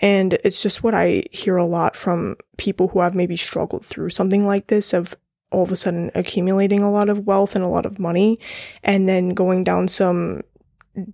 And 0.00 0.38
it's 0.44 0.62
just 0.62 0.82
what 0.82 0.94
I 0.94 1.24
hear 1.32 1.56
a 1.56 1.66
lot 1.66 1.96
from 1.96 2.36
people 2.56 2.88
who 2.88 3.00
have 3.00 3.14
maybe 3.14 3.36
struggled 3.36 3.84
through 3.84 4.10
something 4.10 4.46
like 4.46 4.68
this 4.68 4.92
of 4.92 5.16
all 5.50 5.64
of 5.64 5.72
a 5.72 5.76
sudden 5.76 6.10
accumulating 6.14 6.82
a 6.82 6.90
lot 6.90 7.08
of 7.08 7.26
wealth 7.26 7.54
and 7.54 7.64
a 7.64 7.68
lot 7.68 7.86
of 7.86 7.98
money 7.98 8.38
and 8.82 9.08
then 9.08 9.30
going 9.30 9.64
down 9.64 9.88
some 9.88 10.42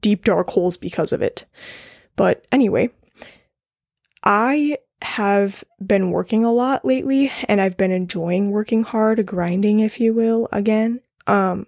deep 0.00 0.25
dark 0.25 0.50
holes 0.50 0.76
because 0.76 1.12
of 1.12 1.23
it. 1.23 1.45
But 2.17 2.45
anyway, 2.53 2.91
I 4.23 4.79
have 5.03 5.64
been 5.85 6.11
working 6.11 6.45
a 6.45 6.53
lot 6.53 6.85
lately 6.85 7.31
and 7.49 7.61
I've 7.61 7.76
been 7.76 7.93
enjoying 7.93 8.50
working 8.50 8.83
hard, 8.83 9.25
grinding 9.26 9.81
if 9.81 10.00
you 10.00 10.14
will, 10.14 10.49
again. 10.53 11.00
Um 11.26 11.67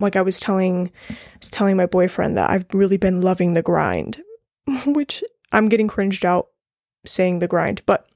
like 0.00 0.16
I 0.16 0.22
was 0.22 0.40
telling 0.40 0.90
I 1.10 1.16
was 1.40 1.50
telling 1.50 1.76
my 1.76 1.86
boyfriend 1.86 2.36
that 2.36 2.50
I've 2.50 2.66
really 2.72 2.96
been 2.96 3.20
loving 3.20 3.54
the 3.54 3.62
grind, 3.62 4.22
which 4.86 5.22
I'm 5.52 5.68
getting 5.68 5.88
cringed 5.88 6.24
out 6.24 6.48
saying 7.04 7.38
the 7.38 7.48
grind, 7.48 7.82
but 7.86 8.06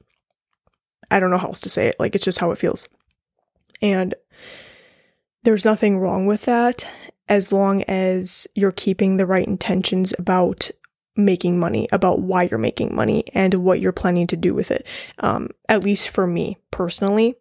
I 1.09 1.19
don't 1.19 1.31
know 1.31 1.37
how 1.37 1.47
else 1.47 1.61
to 1.61 1.69
say 1.69 1.87
it. 1.87 1.95
Like 1.99 2.15
it's 2.15 2.25
just 2.25 2.39
how 2.39 2.51
it 2.51 2.57
feels. 2.57 2.87
And 3.81 4.15
there's 5.43 5.65
nothing 5.65 5.99
wrong 5.99 6.25
with 6.25 6.45
that 6.45 6.87
as 7.27 7.51
long 7.51 7.83
as 7.83 8.47
you're 8.55 8.71
keeping 8.71 9.17
the 9.17 9.25
right 9.25 9.47
intentions 9.47 10.13
about 10.17 10.69
making 11.15 11.59
money, 11.59 11.87
about 11.91 12.21
why 12.21 12.43
you're 12.43 12.57
making 12.57 12.95
money, 12.95 13.23
and 13.33 13.53
what 13.55 13.79
you're 13.79 13.91
planning 13.91 14.27
to 14.27 14.37
do 14.37 14.53
with 14.53 14.71
it. 14.71 14.85
Um, 15.19 15.49
at 15.69 15.83
least 15.83 16.09
for 16.09 16.25
me 16.25 16.57
personally, 16.71 17.35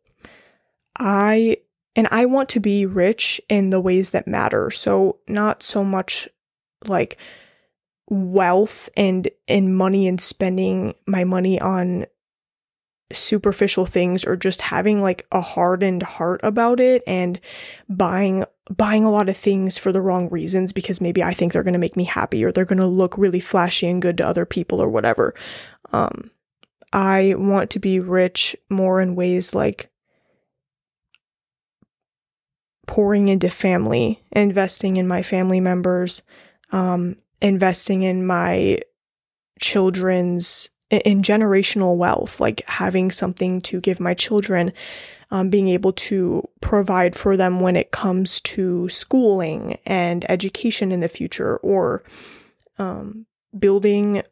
I 0.98 1.58
and 1.94 2.08
I 2.10 2.24
want 2.26 2.48
to 2.50 2.60
be 2.60 2.86
rich 2.86 3.40
in 3.48 3.70
the 3.70 3.80
ways 3.80 4.10
that 4.10 4.26
matter. 4.26 4.70
So 4.70 5.18
not 5.28 5.62
so 5.62 5.84
much 5.84 6.28
like 6.86 7.18
wealth 8.08 8.88
and 8.96 9.28
and 9.48 9.76
money 9.76 10.06
and 10.06 10.20
spending 10.20 10.94
my 11.06 11.24
money 11.24 11.60
on 11.60 12.06
superficial 13.12 13.84
things 13.84 14.24
or 14.24 14.36
just 14.36 14.62
having 14.62 15.02
like 15.02 15.26
a 15.32 15.40
hardened 15.40 16.02
heart 16.02 16.40
about 16.42 16.80
it 16.80 17.02
and 17.06 17.38
buying 17.88 18.44
buying 18.74 19.04
a 19.04 19.10
lot 19.10 19.28
of 19.28 19.36
things 19.36 19.76
for 19.76 19.92
the 19.92 20.00
wrong 20.00 20.28
reasons 20.30 20.72
because 20.72 21.00
maybe 21.00 21.22
I 21.22 21.34
think 21.34 21.52
they're 21.52 21.62
going 21.62 21.72
to 21.74 21.78
make 21.78 21.96
me 21.96 22.04
happy 22.04 22.42
or 22.44 22.52
they're 22.52 22.64
going 22.64 22.78
to 22.78 22.86
look 22.86 23.16
really 23.18 23.40
flashy 23.40 23.86
and 23.86 24.00
good 24.00 24.16
to 24.18 24.26
other 24.26 24.46
people 24.46 24.80
or 24.80 24.88
whatever. 24.88 25.34
Um 25.92 26.30
I 26.92 27.34
want 27.38 27.70
to 27.70 27.78
be 27.78 28.00
rich 28.00 28.54
more 28.68 29.00
in 29.00 29.14
ways 29.14 29.54
like 29.54 29.91
pouring 32.86 33.28
into 33.28 33.48
family, 33.48 34.22
investing 34.32 34.96
in 34.96 35.06
my 35.06 35.22
family 35.22 35.60
members, 35.60 36.22
um, 36.72 37.16
investing 37.40 38.02
in 38.02 38.26
my 38.26 38.78
children's 39.60 40.68
in 40.90 41.22
generational 41.22 41.96
wealth, 41.96 42.38
like 42.38 42.62
having 42.66 43.10
something 43.10 43.62
to 43.62 43.80
give 43.80 43.98
my 43.98 44.12
children, 44.12 44.72
um, 45.30 45.48
being 45.48 45.68
able 45.68 45.92
to 45.92 46.46
provide 46.60 47.16
for 47.16 47.36
them 47.36 47.60
when 47.60 47.76
it 47.76 47.90
comes 47.90 48.40
to 48.40 48.88
schooling 48.90 49.78
and 49.86 50.30
education 50.30 50.92
in 50.92 51.00
the 51.00 51.08
future, 51.08 51.56
or 51.58 52.02
um, 52.78 53.24
building 53.58 54.22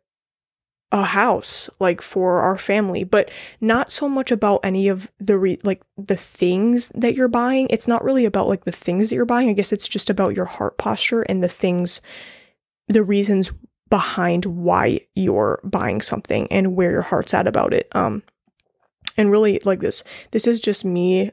a 0.93 1.05
house 1.05 1.71
like 1.79 2.03
for 2.03 2.41
our 2.41 2.59
family 2.59 3.05
but 3.05 3.31
not 3.61 3.93
so 3.93 4.09
much 4.09 4.33
about 4.33 4.59
any 4.65 4.89
of 4.89 5.11
the 5.19 5.39
re- 5.39 5.59
like 5.63 5.83
the 5.97 6.17
things 6.17 6.89
that 6.97 7.15
you're 7.15 7.29
buying 7.29 7.69
it's 7.71 7.87
not 7.87 8.03
really 8.03 8.25
about 8.25 8.49
like 8.49 8.65
the 8.65 8.73
things 8.73 9.09
that 9.09 9.15
you're 9.15 9.25
buying 9.25 9.49
i 9.49 9.53
guess 9.53 9.73
it's 9.73 9.87
just 9.87 10.11
about 10.11 10.35
your 10.35 10.47
heart 10.47 10.77
posture 10.79 11.23
and 11.23 11.45
the 11.45 11.49
things 11.49 12.01
the 12.89 13.05
reasons 13.05 13.53
behind 13.91 14.45
why 14.47 15.01
you're 15.15 15.61
buying 15.65 16.01
something 16.01 16.47
and 16.51 16.77
where 16.77 16.93
your 16.93 17.03
heart's 17.03 17.35
at 17.35 17.49
about 17.49 17.75
it. 17.75 17.89
Um, 17.93 18.23
and 19.17 19.31
really, 19.31 19.61
like 19.65 19.81
this, 19.81 20.03
this 20.31 20.47
is 20.47 20.61
just 20.61 20.85
me 20.85 21.33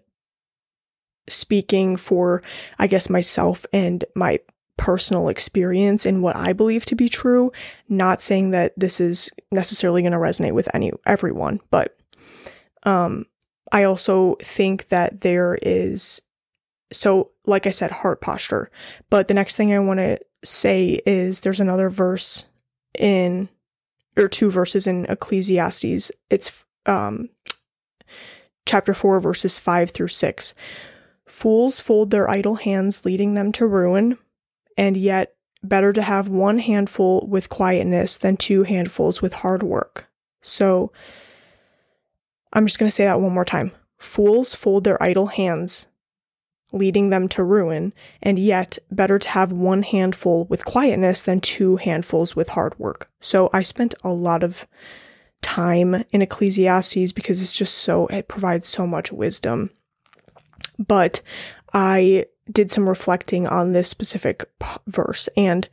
speaking 1.29 1.95
for, 1.95 2.41
I 2.79 2.87
guess, 2.87 3.09
myself 3.09 3.65
and 3.71 4.03
my 4.15 4.39
personal 4.77 5.29
experience 5.29 6.05
and 6.05 6.21
what 6.21 6.35
I 6.35 6.53
believe 6.53 6.85
to 6.85 6.95
be 6.95 7.09
true. 7.09 7.51
Not 7.89 8.21
saying 8.21 8.51
that 8.51 8.73
this 8.77 8.99
is 8.99 9.29
necessarily 9.51 10.01
going 10.01 10.11
to 10.11 10.17
resonate 10.17 10.53
with 10.53 10.73
any 10.73 10.91
everyone, 11.05 11.59
but 11.69 11.97
um, 12.83 13.25
I 13.71 13.83
also 13.83 14.35
think 14.41 14.87
that 14.89 15.21
there 15.21 15.57
is 15.61 16.21
so 16.93 17.31
like 17.45 17.67
I 17.67 17.71
said, 17.71 17.91
heart 17.91 18.21
posture. 18.21 18.69
But 19.09 19.27
the 19.27 19.33
next 19.33 19.55
thing 19.55 19.73
I 19.73 19.79
want 19.79 19.99
to 19.99 20.19
say 20.43 21.01
is 21.05 21.39
there's 21.39 21.59
another 21.59 21.89
verse 21.89 22.45
in 22.97 23.49
or 24.15 24.27
two 24.27 24.51
verses 24.51 24.87
in 24.87 25.05
Ecclesiastes. 25.05 26.11
It's 26.29 26.63
um 26.85 27.29
chapter 28.65 28.93
4 28.93 29.19
verses 29.21 29.57
5 29.59 29.91
through 29.91 30.09
6. 30.09 30.53
Fools 31.25 31.79
fold 31.79 32.11
their 32.11 32.29
idle 32.29 32.55
hands 32.55 33.05
leading 33.05 33.33
them 33.33 33.51
to 33.53 33.65
ruin, 33.65 34.17
and 34.77 34.95
yet 34.95 35.33
better 35.63 35.91
to 35.91 36.01
have 36.01 36.27
one 36.27 36.59
handful 36.59 37.25
with 37.27 37.49
quietness 37.49 38.17
than 38.17 38.37
two 38.37 38.63
handfuls 38.63 39.21
with 39.21 39.33
hard 39.33 39.63
work. 39.63 40.07
So 40.41 40.91
I'm 42.53 42.65
just 42.65 42.79
going 42.79 42.89
to 42.89 42.95
say 42.95 43.05
that 43.05 43.19
one 43.19 43.33
more 43.33 43.45
time. 43.45 43.71
Fools 43.97 44.55
fold 44.55 44.83
their 44.83 45.01
idle 45.01 45.27
hands 45.27 45.87
leading 46.71 47.09
them 47.09 47.27
to 47.29 47.43
ruin, 47.43 47.93
and 48.21 48.37
yet 48.37 48.77
better 48.91 49.17
to 49.17 49.29
have 49.29 49.51
one 49.51 49.83
handful 49.83 50.45
with 50.45 50.65
quietness 50.65 51.21
than 51.21 51.39
two 51.39 51.77
handfuls 51.77 52.35
with 52.35 52.49
hard 52.49 52.77
work. 52.77 53.09
So 53.19 53.49
I 53.53 53.61
spent 53.61 53.95
a 54.03 54.11
lot 54.11 54.43
of 54.43 54.67
time 55.41 56.03
in 56.11 56.21
Ecclesiastes 56.21 57.11
because 57.13 57.41
it's 57.41 57.53
just 57.53 57.75
so, 57.75 58.07
it 58.07 58.27
provides 58.27 58.67
so 58.67 58.85
much 58.85 59.11
wisdom. 59.11 59.69
But 60.77 61.21
I 61.73 62.25
did 62.51 62.71
some 62.71 62.87
reflecting 62.87 63.47
on 63.47 63.73
this 63.73 63.89
specific 63.89 64.45
verse, 64.87 65.29
and 65.35 65.67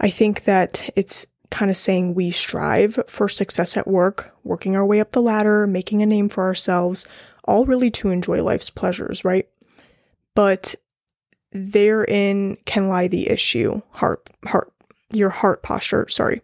I 0.00 0.10
think 0.10 0.44
that 0.44 0.90
it's 0.96 1.26
kind 1.50 1.70
of 1.70 1.76
saying 1.76 2.14
we 2.14 2.30
strive 2.30 2.98
for 3.06 3.28
success 3.28 3.76
at 3.76 3.88
work, 3.88 4.34
working 4.44 4.76
our 4.76 4.86
way 4.86 5.00
up 5.00 5.12
the 5.12 5.22
ladder, 5.22 5.66
making 5.66 6.00
a 6.00 6.06
name 6.06 6.28
for 6.28 6.44
ourselves, 6.44 7.06
all 7.44 7.66
really 7.66 7.90
to 7.90 8.10
enjoy 8.10 8.42
life's 8.42 8.70
pleasures, 8.70 9.24
right? 9.24 9.48
But 10.34 10.76
therein 11.52 12.56
can 12.64 12.88
lie 12.88 13.08
the 13.08 13.28
issue, 13.28 13.82
heart, 13.90 14.30
heart, 14.46 14.72
your 15.12 15.30
heart 15.30 15.62
posture, 15.62 16.08
sorry. 16.08 16.40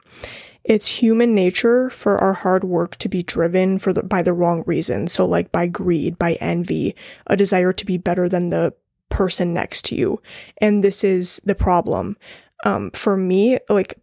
It's 0.64 0.88
human 0.88 1.32
nature 1.32 1.88
for 1.90 2.18
our 2.18 2.32
hard 2.32 2.64
work 2.64 2.96
to 2.96 3.08
be 3.08 3.22
driven 3.22 3.78
for 3.78 3.92
the, 3.92 4.02
by 4.02 4.22
the 4.22 4.32
wrong 4.32 4.64
reason. 4.66 5.06
So 5.06 5.24
like 5.24 5.52
by 5.52 5.68
greed, 5.68 6.18
by 6.18 6.32
envy, 6.34 6.96
a 7.28 7.36
desire 7.36 7.72
to 7.72 7.86
be 7.86 7.98
better 7.98 8.28
than 8.28 8.50
the 8.50 8.74
person 9.16 9.54
next 9.54 9.86
to 9.86 9.94
you. 9.94 10.20
And 10.58 10.84
this 10.84 11.02
is 11.02 11.40
the 11.42 11.54
problem. 11.54 12.18
Um, 12.64 12.90
for 12.90 13.16
me, 13.16 13.58
like 13.70 13.98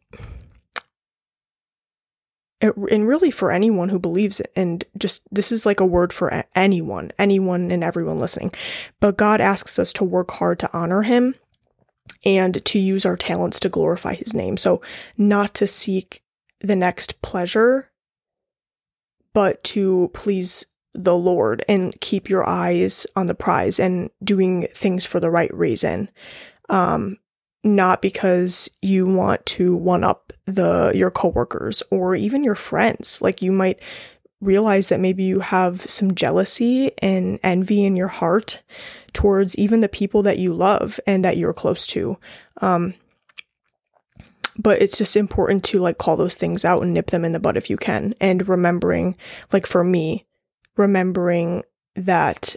and 2.62 3.08
really 3.08 3.30
for 3.30 3.52
anyone 3.52 3.90
who 3.90 4.00
believes 4.00 4.40
it 4.40 4.52
and 4.56 4.86
just 4.98 5.22
this 5.32 5.52
is 5.52 5.66
like 5.66 5.82
a 5.82 5.86
word 5.86 6.14
for 6.14 6.46
anyone 6.56 7.12
anyone 7.20 7.70
and 7.74 7.84
everyone 7.84 8.20
listening 8.20 8.50
but 9.02 9.18
god 9.18 9.42
asks 9.42 9.78
us 9.78 9.92
to 9.92 10.02
work 10.02 10.32
hard 10.32 10.58
to 10.58 10.72
honor 10.72 11.02
him 11.02 11.36
and 12.24 12.64
to 12.64 12.80
use 12.80 13.06
our 13.06 13.18
talents 13.18 13.60
to 13.60 13.68
glorify 13.68 14.14
his 14.14 14.34
name 14.34 14.56
so 14.56 14.82
not 15.18 15.54
to 15.54 15.68
seek 15.68 16.24
the 16.62 16.76
next 16.76 17.22
pleasure 17.22 17.92
but 19.34 19.62
to 19.66 20.10
please 20.14 20.66
the 20.94 21.18
lord 21.18 21.64
and 21.68 22.00
keep 22.02 22.30
your 22.30 22.48
eyes 22.48 23.08
on 23.16 23.26
the 23.26 23.36
prize 23.36 23.80
and 23.80 24.10
doing 24.24 24.68
things 24.74 25.06
for 25.06 25.20
the 25.20 25.32
right 25.32 25.54
reason 25.54 26.10
um 26.70 27.18
not 27.64 28.02
because 28.02 28.70
you 28.82 29.06
want 29.06 29.46
to 29.46 29.76
one 29.76 30.04
up 30.04 30.34
the 30.46 30.92
your 30.94 31.10
coworkers 31.10 31.82
or 31.90 32.16
even 32.16 32.44
your 32.44 32.56
friends. 32.56 33.22
Like 33.22 33.42
you 33.42 33.52
might 33.52 33.80
realize 34.42 34.90
that 34.90 35.00
maybe 35.00 35.24
you 35.24 35.40
have 35.40 35.82
some 35.90 36.14
jealousy 36.14 36.92
and 36.98 37.40
envy 37.44 37.86
in 37.86 37.96
your 37.96 38.10
heart 38.10 38.62
towards 39.14 39.58
even 39.58 39.80
the 39.80 39.88
people 39.88 40.22
that 40.24 40.38
you 40.38 40.54
love 40.54 41.00
and 41.08 41.24
that 41.24 41.38
you're 41.38 41.54
close 41.54 41.88
to. 41.88 42.18
Um, 42.62 42.96
but 44.58 44.82
it's 44.82 44.98
just 44.98 45.16
important 45.16 45.64
to 45.66 45.80
like 45.80 45.98
call 45.98 46.18
those 46.18 46.36
things 46.36 46.66
out 46.66 46.84
and 46.84 46.94
nip 46.94 47.12
them 47.12 47.24
in 47.24 47.32
the 47.32 47.40
bud 47.40 47.56
if 47.56 47.70
you 47.70 47.78
can. 47.78 48.14
And 48.20 48.48
remembering, 48.48 49.16
like 49.54 49.66
for 49.66 49.84
me, 49.84 50.26
remembering 50.76 51.64
that 51.96 52.56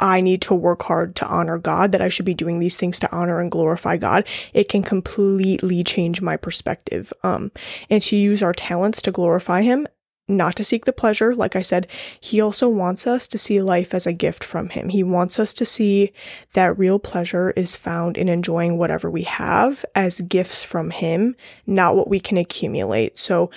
I 0.00 0.22
need 0.22 0.40
to 0.42 0.54
work 0.54 0.82
hard 0.84 1.14
to 1.16 1.26
honor 1.26 1.58
God, 1.58 1.92
that 1.92 2.00
I 2.00 2.08
should 2.08 2.24
be 2.24 2.34
doing 2.34 2.58
these 2.58 2.76
things 2.76 2.98
to 3.00 3.12
honor 3.14 3.40
and 3.40 3.50
glorify 3.50 3.98
God, 3.98 4.26
it 4.54 4.68
can 4.68 4.82
completely 4.82 5.84
change 5.84 6.22
my 6.22 6.36
perspective. 6.36 7.12
Um, 7.22 7.52
and 7.90 8.02
to 8.04 8.16
use 8.16 8.42
our 8.42 8.54
talents 8.54 9.02
to 9.02 9.12
glorify 9.12 9.62
Him, 9.62 9.86
not 10.26 10.56
to 10.56 10.64
seek 10.64 10.86
the 10.86 10.92
pleasure. 10.92 11.34
Like 11.34 11.54
I 11.54 11.62
said, 11.62 11.86
He 12.18 12.40
also 12.40 12.68
wants 12.68 13.06
us 13.06 13.28
to 13.28 13.36
see 13.36 13.60
life 13.60 13.92
as 13.92 14.06
a 14.06 14.12
gift 14.12 14.42
from 14.42 14.70
Him. 14.70 14.88
He 14.88 15.02
wants 15.02 15.38
us 15.38 15.52
to 15.54 15.66
see 15.66 16.12
that 16.54 16.78
real 16.78 16.98
pleasure 16.98 17.50
is 17.50 17.76
found 17.76 18.16
in 18.16 18.28
enjoying 18.28 18.78
whatever 18.78 19.10
we 19.10 19.24
have 19.24 19.84
as 19.94 20.22
gifts 20.22 20.64
from 20.64 20.90
Him, 20.90 21.36
not 21.66 21.94
what 21.94 22.08
we 22.08 22.20
can 22.20 22.38
accumulate. 22.38 23.18
So 23.18 23.50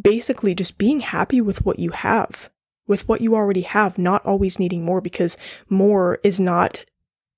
basically, 0.00 0.54
just 0.54 0.78
being 0.78 1.00
happy 1.00 1.42
with 1.42 1.66
what 1.66 1.78
you 1.78 1.90
have 1.90 2.48
with 2.90 3.06
what 3.08 3.20
you 3.20 3.36
already 3.36 3.60
have, 3.62 3.96
not 3.96 4.26
always 4.26 4.58
needing 4.58 4.84
more 4.84 5.00
because 5.00 5.38
more 5.68 6.18
is 6.24 6.40
not, 6.40 6.84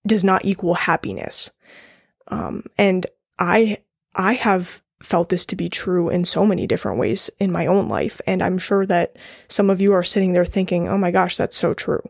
does 0.06 0.24
not 0.24 0.46
equal 0.46 0.72
happiness. 0.72 1.50
Um, 2.28 2.64
and 2.78 3.06
I, 3.38 3.76
I 4.16 4.32
have 4.32 4.80
felt 5.02 5.28
this 5.28 5.44
to 5.44 5.54
be 5.54 5.68
true 5.68 6.08
in 6.08 6.24
so 6.24 6.46
many 6.46 6.66
different 6.66 6.98
ways 6.98 7.28
in 7.38 7.52
my 7.52 7.66
own 7.66 7.86
life. 7.90 8.18
And 8.26 8.42
I'm 8.42 8.56
sure 8.56 8.86
that 8.86 9.18
some 9.46 9.68
of 9.68 9.78
you 9.78 9.92
are 9.92 10.02
sitting 10.02 10.32
there 10.32 10.46
thinking, 10.46 10.88
oh 10.88 10.96
my 10.96 11.10
gosh, 11.10 11.36
that's 11.36 11.56
so 11.56 11.74
true. 11.74 12.02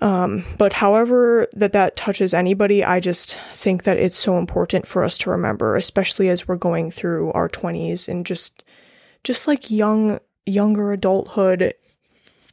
Um, 0.00 0.44
but 0.58 0.72
however 0.72 1.46
that 1.52 1.72
that 1.74 1.94
touches 1.94 2.34
anybody, 2.34 2.82
I 2.82 2.98
just 2.98 3.38
think 3.52 3.84
that 3.84 3.96
it's 3.96 4.18
so 4.18 4.38
important 4.38 4.88
for 4.88 5.04
us 5.04 5.16
to 5.18 5.30
remember, 5.30 5.76
especially 5.76 6.30
as 6.30 6.48
we're 6.48 6.56
going 6.56 6.90
through 6.90 7.30
our 7.30 7.48
20s 7.48 8.08
and 8.08 8.26
just, 8.26 8.64
just 9.22 9.46
like 9.46 9.70
young 9.70 10.18
younger 10.46 10.92
adulthood 10.92 11.74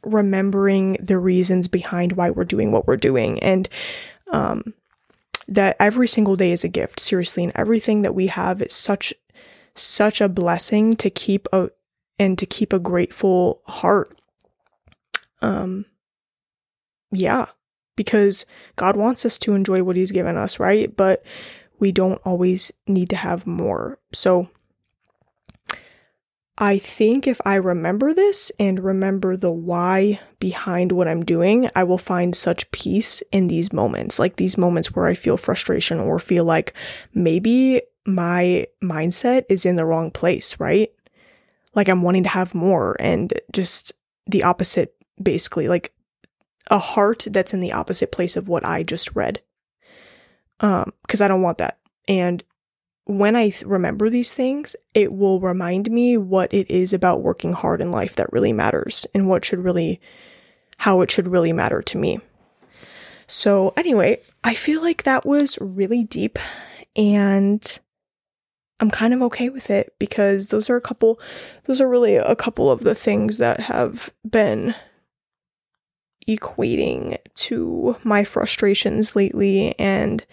remembering 0.04 0.94
the 1.00 1.18
reasons 1.18 1.68
behind 1.68 2.12
why 2.12 2.30
we're 2.30 2.44
doing 2.44 2.72
what 2.72 2.86
we're 2.86 2.96
doing. 2.96 3.38
And 3.40 3.68
um, 4.30 4.74
that 5.48 5.76
every 5.80 6.06
single 6.06 6.36
day 6.36 6.52
is 6.52 6.62
a 6.62 6.68
gift 6.68 7.00
seriously. 7.00 7.44
And 7.44 7.52
everything 7.56 8.02
that 8.02 8.14
we 8.14 8.28
have 8.28 8.62
is 8.62 8.74
such 8.74 9.14
such 9.74 10.20
a 10.20 10.28
blessing 10.28 10.94
to 10.96 11.08
keep 11.08 11.46
a 11.52 11.70
and 12.18 12.36
to 12.36 12.46
keep 12.46 12.72
a 12.72 12.78
grateful 12.78 13.62
heart. 13.66 14.20
Um 15.40 15.86
yeah 17.12 17.46
because 17.96 18.44
God 18.76 18.96
wants 18.96 19.24
us 19.24 19.38
to 19.38 19.54
enjoy 19.54 19.82
what 19.82 19.96
he's 19.96 20.10
given 20.10 20.36
us 20.36 20.58
right? 20.58 20.94
But 20.94 21.24
we 21.78 21.92
don't 21.92 22.20
always 22.24 22.72
need 22.86 23.08
to 23.10 23.16
have 23.16 23.46
more. 23.46 23.98
So 24.12 24.50
I 26.60 26.78
think 26.78 27.28
if 27.28 27.40
I 27.44 27.54
remember 27.54 28.12
this 28.12 28.50
and 28.58 28.82
remember 28.82 29.36
the 29.36 29.52
why 29.52 30.18
behind 30.40 30.90
what 30.90 31.06
I'm 31.06 31.24
doing, 31.24 31.68
I 31.76 31.84
will 31.84 31.98
find 31.98 32.34
such 32.34 32.68
peace 32.72 33.22
in 33.30 33.46
these 33.46 33.72
moments, 33.72 34.18
like 34.18 34.36
these 34.36 34.58
moments 34.58 34.94
where 34.94 35.06
I 35.06 35.14
feel 35.14 35.36
frustration 35.36 36.00
or 36.00 36.18
feel 36.18 36.44
like 36.44 36.74
maybe 37.14 37.82
my 38.04 38.66
mindset 38.82 39.44
is 39.48 39.64
in 39.64 39.76
the 39.76 39.84
wrong 39.84 40.10
place, 40.10 40.58
right? 40.58 40.90
Like 41.76 41.88
I'm 41.88 42.02
wanting 42.02 42.24
to 42.24 42.30
have 42.30 42.56
more 42.56 42.96
and 42.98 43.32
just 43.52 43.92
the 44.26 44.42
opposite, 44.42 44.96
basically, 45.22 45.68
like 45.68 45.92
a 46.72 46.80
heart 46.80 47.28
that's 47.30 47.54
in 47.54 47.60
the 47.60 47.72
opposite 47.72 48.10
place 48.10 48.36
of 48.36 48.48
what 48.48 48.64
I 48.64 48.82
just 48.82 49.14
read. 49.14 49.40
Um, 50.58 50.92
because 51.02 51.20
I 51.20 51.28
don't 51.28 51.42
want 51.42 51.58
that. 51.58 51.78
And 52.08 52.42
when 53.08 53.34
I 53.34 53.48
th- 53.48 53.62
remember 53.62 54.10
these 54.10 54.34
things, 54.34 54.76
it 54.92 55.12
will 55.12 55.40
remind 55.40 55.90
me 55.90 56.18
what 56.18 56.52
it 56.52 56.70
is 56.70 56.92
about 56.92 57.22
working 57.22 57.54
hard 57.54 57.80
in 57.80 57.90
life 57.90 58.14
that 58.16 58.32
really 58.32 58.52
matters 58.52 59.06
and 59.14 59.28
what 59.28 59.46
should 59.46 59.60
really, 59.60 59.98
how 60.76 61.00
it 61.00 61.10
should 61.10 61.26
really 61.26 61.54
matter 61.54 61.80
to 61.80 61.96
me. 61.96 62.20
So, 63.26 63.72
anyway, 63.78 64.20
I 64.44 64.52
feel 64.52 64.82
like 64.82 65.02
that 65.04 65.24
was 65.24 65.58
really 65.60 66.04
deep 66.04 66.38
and 66.96 67.78
I'm 68.78 68.90
kind 68.90 69.14
of 69.14 69.22
okay 69.22 69.48
with 69.48 69.70
it 69.70 69.94
because 69.98 70.48
those 70.48 70.68
are 70.68 70.76
a 70.76 70.80
couple, 70.80 71.18
those 71.64 71.80
are 71.80 71.88
really 71.88 72.16
a 72.16 72.36
couple 72.36 72.70
of 72.70 72.80
the 72.80 72.94
things 72.94 73.38
that 73.38 73.60
have 73.60 74.10
been 74.28 74.74
equating 76.28 77.16
to 77.34 77.96
my 78.04 78.22
frustrations 78.22 79.16
lately 79.16 79.74
and 79.78 80.26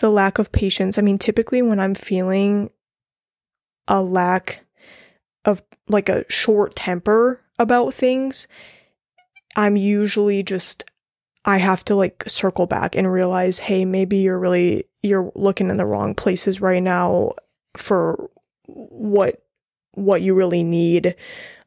the 0.00 0.10
lack 0.10 0.38
of 0.38 0.52
patience. 0.52 0.98
I 0.98 1.02
mean, 1.02 1.18
typically 1.18 1.62
when 1.62 1.80
I'm 1.80 1.94
feeling 1.94 2.70
a 3.88 4.02
lack 4.02 4.64
of 5.44 5.62
like 5.88 6.08
a 6.08 6.24
short 6.30 6.74
temper 6.74 7.40
about 7.58 7.94
things, 7.94 8.46
I'm 9.56 9.76
usually 9.76 10.42
just 10.42 10.84
I 11.44 11.58
have 11.58 11.84
to 11.86 11.94
like 11.94 12.24
circle 12.26 12.66
back 12.66 12.94
and 12.96 13.10
realize, 13.10 13.58
hey, 13.58 13.84
maybe 13.84 14.18
you're 14.18 14.38
really 14.38 14.84
you're 15.02 15.30
looking 15.34 15.68
in 15.68 15.76
the 15.76 15.86
wrong 15.86 16.14
places 16.14 16.60
right 16.60 16.82
now 16.82 17.32
for 17.76 18.30
what 18.66 19.42
what 19.92 20.22
you 20.22 20.34
really 20.34 20.62
need. 20.62 21.14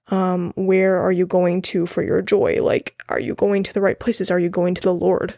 Um, 0.10 0.54
where 0.56 0.98
are 1.02 1.12
you 1.12 1.26
going 1.26 1.62
to 1.64 1.86
for 1.86 2.02
your 2.02 2.22
joy? 2.22 2.64
Like, 2.64 3.02
are 3.10 3.20
you 3.20 3.36
going 3.36 3.64
to 3.64 3.74
the 3.74 3.82
right 3.82 4.00
places? 4.00 4.32
Are 4.32 4.40
you 4.40 4.50
going 4.50 4.74
to 4.76 4.82
the 4.82 4.94
Lord? 4.94 5.38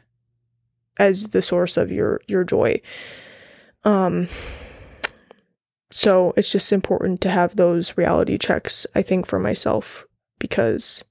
As 1.00 1.30
the 1.30 1.42
source 1.42 1.78
of 1.78 1.92
your 1.92 2.22
your 2.28 2.44
joy. 2.44 2.82
Um 3.84 4.28
so 5.92 6.34
it's 6.38 6.52
just 6.52 6.72
important 6.72 7.20
to 7.22 7.30
have 7.30 7.56
those 7.56 7.98
reality 7.98 8.38
checks 8.38 8.86
I 8.94 9.02
think 9.02 9.26
for 9.26 9.40
myself 9.40 10.06
because 10.38 11.04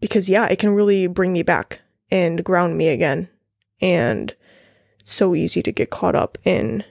because 0.00 0.28
yeah, 0.28 0.46
it 0.46 0.58
can 0.58 0.74
really 0.74 1.06
bring 1.06 1.32
me 1.32 1.42
back 1.42 1.80
and 2.10 2.44
ground 2.44 2.76
me 2.76 2.88
again. 2.88 3.28
And 3.80 4.34
it's 5.00 5.12
so 5.12 5.34
easy 5.34 5.62
to 5.62 5.72
get 5.72 5.90
caught 5.90 6.14
up 6.14 6.38
in 6.44 6.84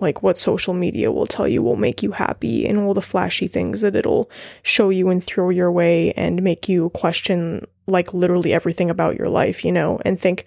like 0.00 0.22
what 0.22 0.38
social 0.38 0.74
media 0.74 1.10
will 1.10 1.26
tell 1.26 1.48
you 1.48 1.62
will 1.62 1.76
make 1.76 2.02
you 2.02 2.12
happy 2.12 2.66
and 2.66 2.78
all 2.78 2.94
the 2.94 3.02
flashy 3.02 3.48
things 3.48 3.80
that 3.80 3.96
it'll 3.96 4.30
show 4.62 4.90
you 4.90 5.08
and 5.08 5.22
throw 5.24 5.50
your 5.50 5.72
way 5.72 6.12
and 6.12 6.42
make 6.42 6.68
you 6.68 6.90
question 6.90 7.64
like 7.88 8.14
literally 8.14 8.52
everything 8.52 8.90
about 8.90 9.16
your 9.16 9.28
life, 9.28 9.64
you 9.64 9.72
know, 9.72 9.98
and 10.04 10.20
think, 10.20 10.44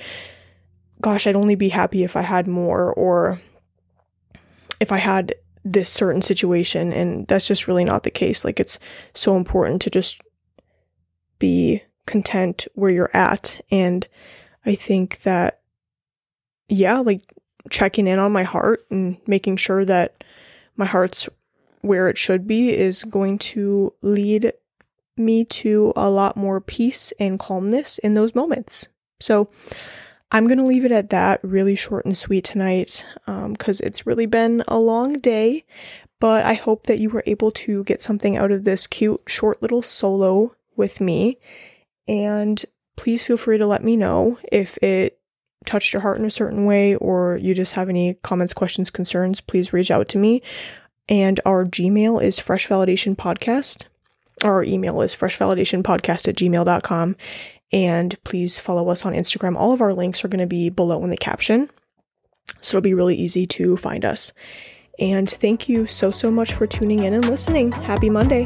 gosh, 1.02 1.28
I'd 1.28 1.36
only 1.36 1.56
be 1.56 1.70
happy 1.70 2.04
if 2.04 2.16
I 2.16 2.22
had 2.22 2.48
more 2.48 2.94
or 2.94 3.42
if 4.80 4.92
I 4.92 4.98
had 4.98 5.34
this 5.64 5.90
certain 5.90 6.22
situation. 6.22 6.94
And 6.94 7.28
that's 7.28 7.48
just 7.48 7.68
really 7.68 7.84
not 7.84 8.04
the 8.04 8.12
case. 8.12 8.46
Like, 8.46 8.60
it's 8.60 8.80
so 9.14 9.36
important 9.36 9.82
to 9.82 9.90
just 9.90 10.22
be 11.40 11.84
content 12.06 12.68
where 12.76 12.92
you're 12.92 13.16
at. 13.16 13.60
And 13.72 14.08
I 14.66 14.76
think 14.76 15.22
that, 15.24 15.62
yeah, 16.70 17.00
like 17.00 17.34
checking 17.70 18.08
in 18.08 18.20
on 18.20 18.32
my 18.32 18.44
heart 18.44 18.86
and 18.90 19.18
making 19.28 19.58
sure 19.58 19.86
that 19.86 20.24
my 20.76 20.86
heart's 20.86 21.28
where 21.82 22.08
it 22.10 22.18
should 22.18 22.46
be 22.46 22.76
is 22.76 23.04
going 23.04 23.40
to 23.40 23.94
lead 24.02 24.54
me 25.18 25.46
to 25.46 25.94
a 25.96 26.10
lot 26.10 26.38
more 26.38 26.62
peace 26.62 27.14
and 27.20 27.40
calmness 27.40 27.98
in 28.00 28.14
those 28.14 28.36
moments. 28.36 28.90
So 29.20 29.50
I'm 30.32 30.48
going 30.48 30.58
to 30.58 30.66
leave 30.66 30.86
it 30.86 30.92
at 30.92 31.10
that, 31.10 31.40
really 31.44 31.76
short 31.76 32.06
and 32.06 32.18
sweet 32.18 32.46
tonight, 32.46 33.06
because 33.26 33.82
um, 33.82 33.88
it's 33.88 34.08
really 34.08 34.26
been 34.26 34.64
a 34.68 34.80
long 34.80 35.14
day. 35.14 35.66
But 36.20 36.46
I 36.46 36.54
hope 36.54 36.86
that 36.86 37.00
you 37.00 37.10
were 37.10 37.24
able 37.26 37.52
to 37.52 37.84
get 37.84 38.02
something 38.02 38.38
out 38.38 38.52
of 38.52 38.64
this 38.64 38.88
cute, 38.88 39.22
short 39.28 39.62
little 39.62 39.82
solo 39.82 40.56
with 40.76 41.02
me. 41.02 41.38
And 42.08 42.64
please 42.96 43.24
feel 43.24 43.38
free 43.38 43.58
to 43.58 43.68
let 43.68 43.84
me 43.84 43.96
know 43.96 44.38
if 44.52 44.78
it 44.78 45.20
touched 45.66 45.94
your 45.94 46.02
heart 46.02 46.20
in 46.20 46.26
a 46.26 46.32
certain 46.32 46.66
way 46.66 46.96
or 46.96 47.38
you 47.38 47.54
just 47.54 47.74
have 47.74 47.90
any 47.90 48.16
comments, 48.24 48.54
questions, 48.54 48.90
concerns. 48.90 49.42
Please 49.42 49.74
reach 49.74 49.92
out 49.92 50.08
to 50.10 50.18
me. 50.18 50.42
And 51.10 51.40
our 51.46 51.66
Gmail 51.66 52.24
is 52.24 52.40
Fresh 52.40 52.68
Validation 52.68 53.16
Podcast. 53.16 53.86
Our 54.44 54.64
email 54.64 55.02
is 55.02 55.16
freshvalidationpodcast 55.16 56.28
at 56.28 56.36
gmail.com. 56.36 57.16
And 57.74 58.24
please 58.24 58.60
follow 58.60 58.90
us 58.90 59.06
on 59.06 59.14
Instagram. 59.14 59.56
All 59.56 59.72
of 59.72 59.82
our 59.82 59.94
links 59.94 60.26
are 60.26 60.28
going 60.28 60.40
to 60.40 60.48
be 60.48 60.70
below 60.70 61.04
in 61.04 61.10
the 61.10 61.18
caption. 61.18 61.70
So 62.60 62.78
it'll 62.78 62.84
be 62.84 62.94
really 62.94 63.16
easy 63.16 63.46
to 63.46 63.78
find 63.78 64.04
us. 64.04 64.34
And 65.00 65.30
thank 65.30 65.70
you 65.70 65.88
so, 65.88 66.12
so 66.12 66.30
much 66.30 66.54
for 66.54 66.68
tuning 66.68 67.04
in 67.04 67.14
and 67.14 67.28
listening. 67.28 67.72
Happy 67.72 68.10
Monday. 68.10 68.46